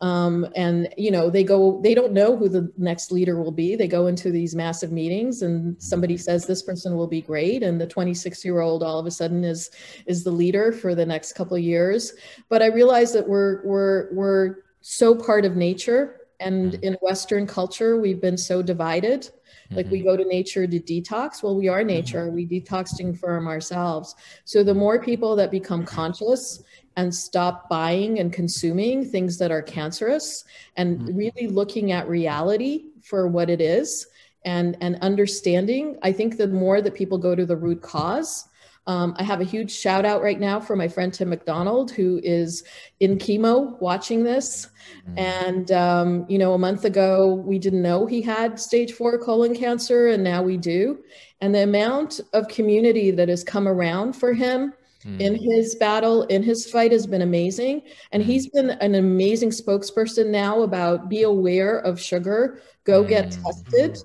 [0.00, 3.74] Um, and you know they go they don't know who the next leader will be.
[3.74, 7.62] They go into these massive meetings and somebody says this person will be great.
[7.64, 9.70] And the 26 year old all of a sudden is
[10.06, 12.12] is the leader for the next couple of years.
[12.48, 16.82] But i realized that we're we're we're so part of nature and Mhm.
[16.82, 19.28] in western culture we've been so divided.
[19.70, 20.08] Like we mm-hmm.
[20.08, 21.42] go to nature to detox.
[21.42, 21.88] Well we are mm-hmm.
[21.88, 22.20] nature.
[22.20, 24.14] Are we detoxing from ourselves.
[24.44, 25.94] So the more people that become mm-hmm.
[25.94, 26.62] conscious
[26.96, 30.44] and stop buying and consuming things that are cancerous
[30.76, 34.06] and really looking at reality for what it is
[34.44, 38.48] and and understanding i think the more that people go to the root cause
[38.88, 42.20] Um, I have a huge shout out right now for my friend Tim McDonald, who
[42.24, 42.64] is
[43.00, 44.70] in chemo watching this.
[45.06, 45.18] Mm-hmm.
[45.18, 49.54] And, um, you know, a month ago, we didn't know he had stage four colon
[49.54, 51.00] cancer, and now we do.
[51.42, 54.72] And the amount of community that has come around for him
[55.04, 55.20] mm.
[55.20, 57.82] in his battle, in his fight, has been amazing.
[58.12, 58.26] And mm.
[58.26, 63.08] he's been an amazing spokesperson now about be aware of sugar, go mm.
[63.08, 63.98] get tested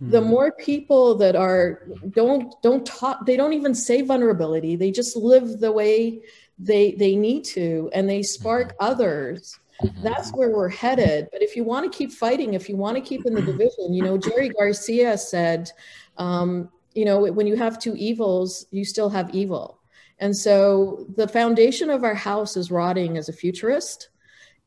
[0.00, 0.28] the hmm.
[0.28, 5.58] more people that are don't don't talk they don't even say vulnerability they just live
[5.60, 6.20] the way
[6.58, 8.84] they they need to and they spark mm-hmm.
[8.84, 10.02] others mm-hmm.
[10.02, 13.00] that's where we're headed but if you want to keep fighting if you want to
[13.00, 15.70] keep in the division you know jerry garcia said
[16.16, 19.80] um, you know when you have two evils you still have evil
[20.20, 24.10] and so the foundation of our house is rotting as a futurist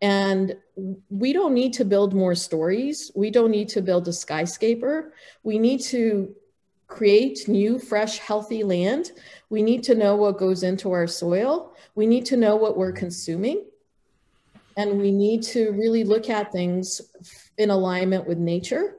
[0.02, 0.56] and
[1.10, 3.12] we don't need to build more stories.
[3.16, 5.14] We don't need to build a skyscraper.
[5.44, 6.36] We need to
[6.88, 9.12] create new, fresh, healthy land.
[9.50, 11.76] We need to know what goes into our soil.
[11.94, 13.66] We need to know what we're consuming.
[14.76, 17.02] And we need to really look at things
[17.58, 18.96] in alignment with nature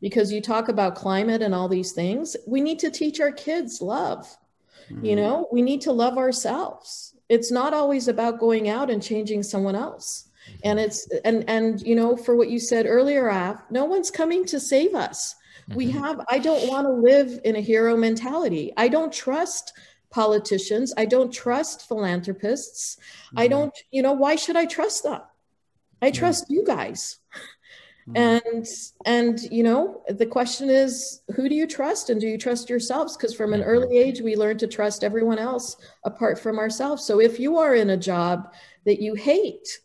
[0.00, 2.36] because you talk about climate and all these things.
[2.46, 4.34] We need to teach our kids love.
[4.90, 5.04] Mm-hmm.
[5.04, 7.14] You know, we need to love ourselves.
[7.28, 10.27] It's not always about going out and changing someone else
[10.64, 14.44] and it's and and you know for what you said earlier af no one's coming
[14.46, 15.34] to save us.
[15.74, 15.98] We mm-hmm.
[15.98, 18.72] have i don't want to live in a hero mentality.
[18.76, 19.72] I don't trust
[20.10, 20.94] politicians.
[20.96, 22.96] I don't trust philanthropists.
[22.96, 23.38] Mm-hmm.
[23.38, 25.20] i don't you know why should i trust them?
[26.00, 26.54] I trust yeah.
[26.56, 27.18] you guys.
[28.08, 28.48] Mm-hmm.
[28.56, 28.66] and
[29.04, 33.16] and you know the question is who do you trust and do you trust yourselves?
[33.16, 37.04] Because from an early age we learn to trust everyone else apart from ourselves.
[37.04, 38.54] So if you are in a job
[38.86, 39.80] that you hate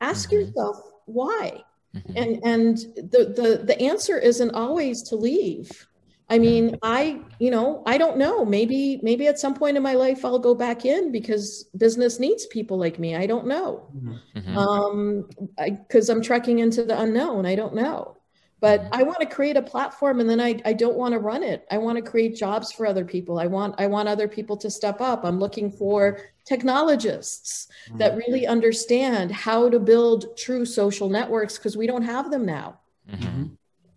[0.00, 0.46] ask mm-hmm.
[0.46, 0.76] yourself
[1.06, 1.62] why.
[1.94, 2.16] Mm-hmm.
[2.16, 2.76] and and
[3.10, 5.88] the, the the answer isn't always to leave.
[6.28, 8.44] I mean i you know i don't know.
[8.44, 12.46] Maybe maybe at some point in my life i'll go back in because business needs
[12.46, 13.16] people like me.
[13.16, 13.88] I don't know.
[14.36, 14.56] Mm-hmm.
[14.56, 15.28] um
[15.66, 17.44] because i'm trekking into the unknown.
[17.44, 18.19] I don't know
[18.60, 18.94] but mm-hmm.
[18.94, 21.66] i want to create a platform and then I, I don't want to run it
[21.70, 24.70] i want to create jobs for other people i want i want other people to
[24.70, 27.98] step up i'm looking for technologists mm-hmm.
[27.98, 32.78] that really understand how to build true social networks because we don't have them now
[33.10, 33.46] mm-hmm.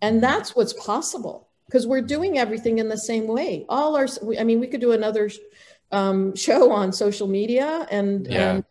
[0.02, 4.08] and that's what's possible because we're doing everything in the same way all our
[4.38, 5.30] i mean we could do another
[5.92, 8.54] um, show on social media and, yeah.
[8.54, 8.64] and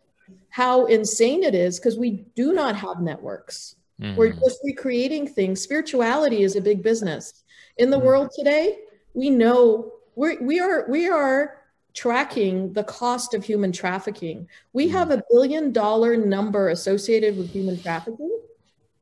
[0.50, 4.16] how insane it is because we do not have networks Mm-hmm.
[4.16, 5.60] We're just recreating things.
[5.60, 7.44] Spirituality is a big business.
[7.76, 8.06] In the mm-hmm.
[8.06, 8.78] world today,
[9.14, 11.58] we know we're, we are we are
[11.94, 14.48] tracking the cost of human trafficking.
[14.72, 14.96] We mm-hmm.
[14.96, 18.36] have a billion dollar number associated with human trafficking,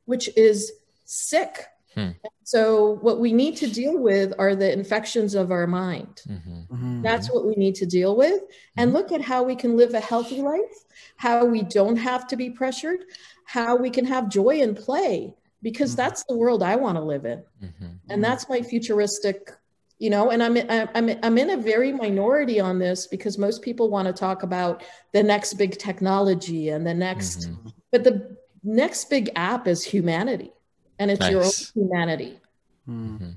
[0.04, 0.72] which is
[1.04, 1.66] sick.
[1.94, 2.10] Hmm.
[2.44, 6.22] So, what we need to deal with are the infections of our mind.
[6.28, 6.74] Mm-hmm.
[6.74, 7.02] Mm-hmm.
[7.02, 8.42] That's what we need to deal with.
[8.76, 8.96] And mm-hmm.
[8.96, 10.84] look at how we can live a healthy life,
[11.16, 13.04] how we don't have to be pressured,
[13.52, 15.98] how we can have joy and play because mm-hmm.
[15.98, 17.42] that's the world I want to live in.
[17.62, 17.86] Mm-hmm.
[18.08, 19.50] And that's my futuristic,
[19.98, 20.56] you know, and I'm,
[20.94, 24.82] I'm, I'm in a very minority on this because most people want to talk about
[25.12, 27.68] the next big technology and the next, mm-hmm.
[27.90, 30.50] but the next big app is humanity
[30.98, 31.30] and it's nice.
[31.30, 32.40] your own humanity.
[32.88, 33.32] Mm-hmm.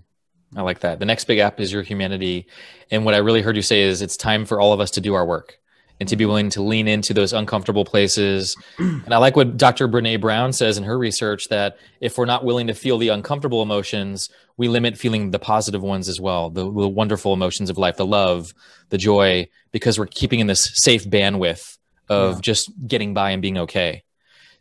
[0.55, 0.99] I like that.
[0.99, 2.47] The next big app is your humanity.
[2.89, 5.01] And what I really heard you say is it's time for all of us to
[5.01, 5.59] do our work
[6.00, 8.56] and to be willing to lean into those uncomfortable places.
[8.78, 9.88] And I like what Dr.
[9.88, 13.62] Brene Brown says in her research that if we're not willing to feel the uncomfortable
[13.62, 17.98] emotions, we limit feeling the positive ones as well, the, the wonderful emotions of life,
[17.98, 18.54] the love,
[18.89, 21.78] the joy, because we're keeping in this safe bandwidth
[22.10, 22.41] of yeah.
[22.41, 24.04] just getting by and being okay.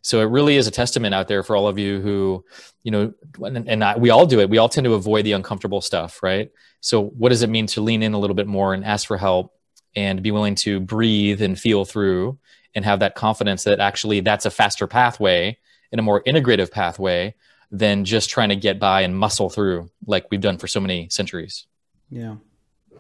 [0.02, 2.44] So it really is a testament out there for all of you who,
[2.82, 4.50] you know, and, and I, we all do it.
[4.50, 6.50] We all tend to avoid the uncomfortable stuff, right?
[6.80, 9.16] So what does it mean to lean in a little bit more and ask for
[9.16, 9.54] help
[9.96, 12.38] and be willing to breathe and feel through
[12.74, 15.56] and have that confidence that actually that's a faster pathway
[15.92, 17.34] and a more integrative pathway
[17.70, 21.08] than just trying to get by and muscle through like we've done for so many
[21.10, 21.66] centuries.
[22.10, 22.36] Yeah,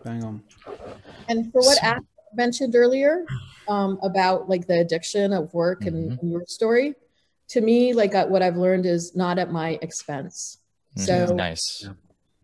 [0.04, 0.42] bang on.
[1.28, 1.94] And for what so,
[2.34, 3.24] mentioned earlier
[3.68, 5.88] um, about like the addiction of work mm-hmm.
[5.88, 6.94] and, and, your story,
[7.48, 10.58] to me, like uh, what I've learned is not at my expense.
[10.96, 11.06] Mm-hmm.
[11.06, 11.88] So nice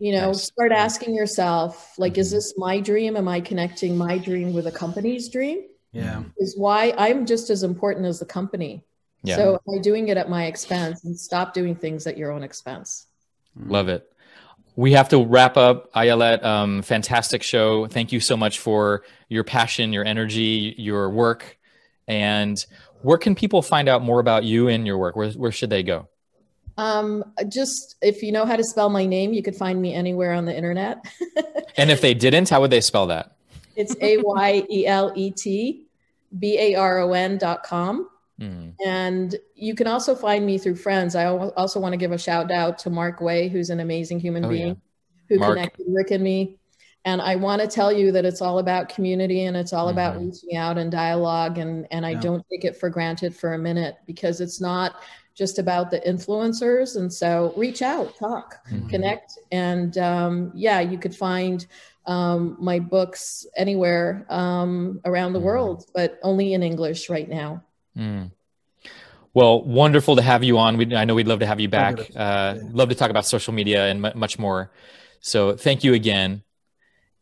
[0.01, 0.45] you know nice.
[0.45, 2.37] start asking yourself like is mm-hmm.
[2.37, 3.17] this my dream?
[3.17, 5.63] Am i connecting my dream with a company's dream?
[5.93, 6.23] Yeah.
[6.39, 8.83] Is why i'm just as important as the company.
[9.23, 9.37] Yeah.
[9.37, 11.05] so am i doing it at my expense?
[11.05, 13.07] And stop doing things at your own expense.
[13.59, 13.71] Mm.
[13.71, 14.11] love it.
[14.77, 16.43] We have to wrap up ayelet.
[16.43, 17.87] Um, fantastic show.
[17.87, 21.59] Thank you so much for your passion your energy your work.
[22.09, 22.65] And
[23.03, 25.15] where can people find out more about you and your work?
[25.17, 26.09] Where, where should they go
[26.81, 30.33] um, just if you know how to spell my name, you could find me anywhere
[30.33, 31.05] on the internet.
[31.77, 33.37] and if they didn't, how would they spell that?
[33.77, 35.87] It's A Y E L E T
[36.39, 38.09] B A R O N dot com.
[38.41, 38.75] Mm.
[38.85, 41.15] And you can also find me through friends.
[41.15, 44.47] I also want to give a shout out to Mark Way, who's an amazing human
[44.47, 44.75] oh, being yeah.
[45.29, 45.57] who Mark.
[45.57, 46.57] connected Rick and me.
[47.05, 49.99] And I want to tell you that it's all about community and it's all mm-hmm.
[49.99, 51.59] about reaching out and dialogue.
[51.59, 52.21] And, and I yeah.
[52.21, 54.97] don't take it for granted for a minute because it's not
[55.35, 56.97] just about the influencers.
[56.97, 58.89] And so reach out, talk, mm-hmm.
[58.89, 59.39] connect.
[59.51, 61.67] And um, yeah, you could find
[62.07, 65.47] um, my books anywhere um, around the mm-hmm.
[65.47, 67.63] world, but only in English right now.
[67.97, 68.31] Mm.
[69.33, 70.77] Well, wonderful to have you on.
[70.77, 71.99] We, I know we'd love to have you back.
[72.17, 74.73] Uh, love to talk about social media and m- much more.
[75.21, 76.43] So thank you again.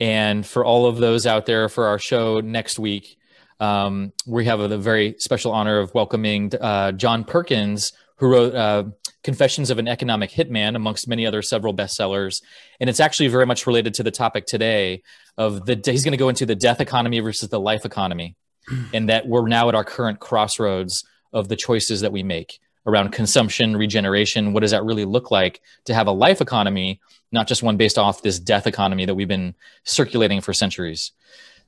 [0.00, 3.17] And for all of those out there for our show next week,
[3.60, 8.84] um, we have the very special honor of welcoming uh, John Perkins, who wrote uh,
[9.22, 12.42] Confessions of an Economic Hitman, amongst many other several bestsellers.
[12.80, 15.02] And it's actually very much related to the topic today
[15.36, 18.36] of the, he's going to go into the death economy versus the life economy.
[18.92, 23.12] and that we're now at our current crossroads of the choices that we make around
[23.12, 24.52] consumption, regeneration.
[24.52, 27.00] What does that really look like to have a life economy,
[27.32, 29.54] not just one based off this death economy that we've been
[29.84, 31.12] circulating for centuries?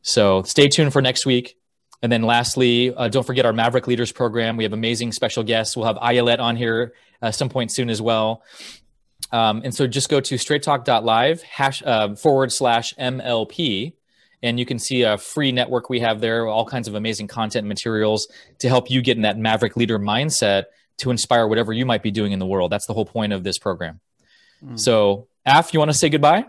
[0.02, 1.56] So stay tuned for next week.
[2.02, 4.56] And then lastly, uh, don't forget our Maverick Leaders program.
[4.56, 5.76] We have amazing special guests.
[5.76, 8.42] We'll have Ayelet on here uh, some point soon as well.
[9.32, 13.92] Um, and so just go to straighttalk.live hash, uh, forward slash MLP
[14.42, 17.64] and you can see a free network we have there, all kinds of amazing content
[17.64, 18.28] and materials
[18.60, 20.64] to help you get in that maverick leader mindset
[20.98, 22.72] to inspire whatever you might be doing in the world.
[22.72, 24.00] That's the whole point of this program.
[24.64, 24.78] Mm.
[24.78, 26.46] So, Af, you want to say goodbye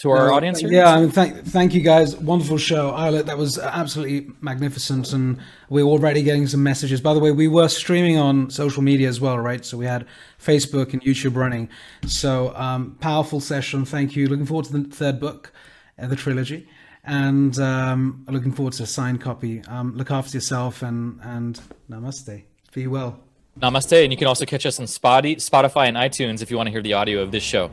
[0.00, 0.72] to our uh, audience here?
[0.72, 2.16] Yeah, I mean, thank, thank you guys.
[2.16, 2.92] Wonderful show.
[2.92, 5.12] Ayelet, that was absolutely magnificent.
[5.12, 5.38] And
[5.68, 7.00] we're already getting some messages.
[7.00, 9.64] By the way, we were streaming on social media as well, right?
[9.64, 10.06] So we had
[10.42, 11.68] Facebook and YouTube running.
[12.06, 13.84] So, um, powerful session.
[13.84, 14.26] Thank you.
[14.26, 15.52] Looking forward to the third book,
[15.98, 16.66] uh, the trilogy
[17.04, 19.62] and um, looking forward to a signed copy.
[19.64, 22.42] Um, look after yourself and and namaste.
[22.74, 23.18] Be well.
[23.58, 26.70] Namaste, and you can also catch us on Spotify and iTunes if you want to
[26.70, 27.70] hear the audio of this show.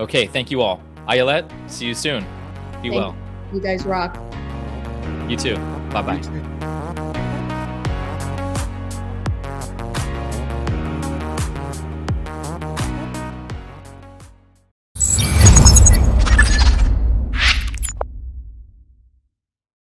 [0.00, 0.82] Okay, thank you all.
[1.08, 2.22] Ayelet, see you soon.
[2.82, 3.16] Be Thank well.
[3.52, 4.16] You guys rock.
[5.28, 5.56] You too.
[5.90, 6.50] Bye bye.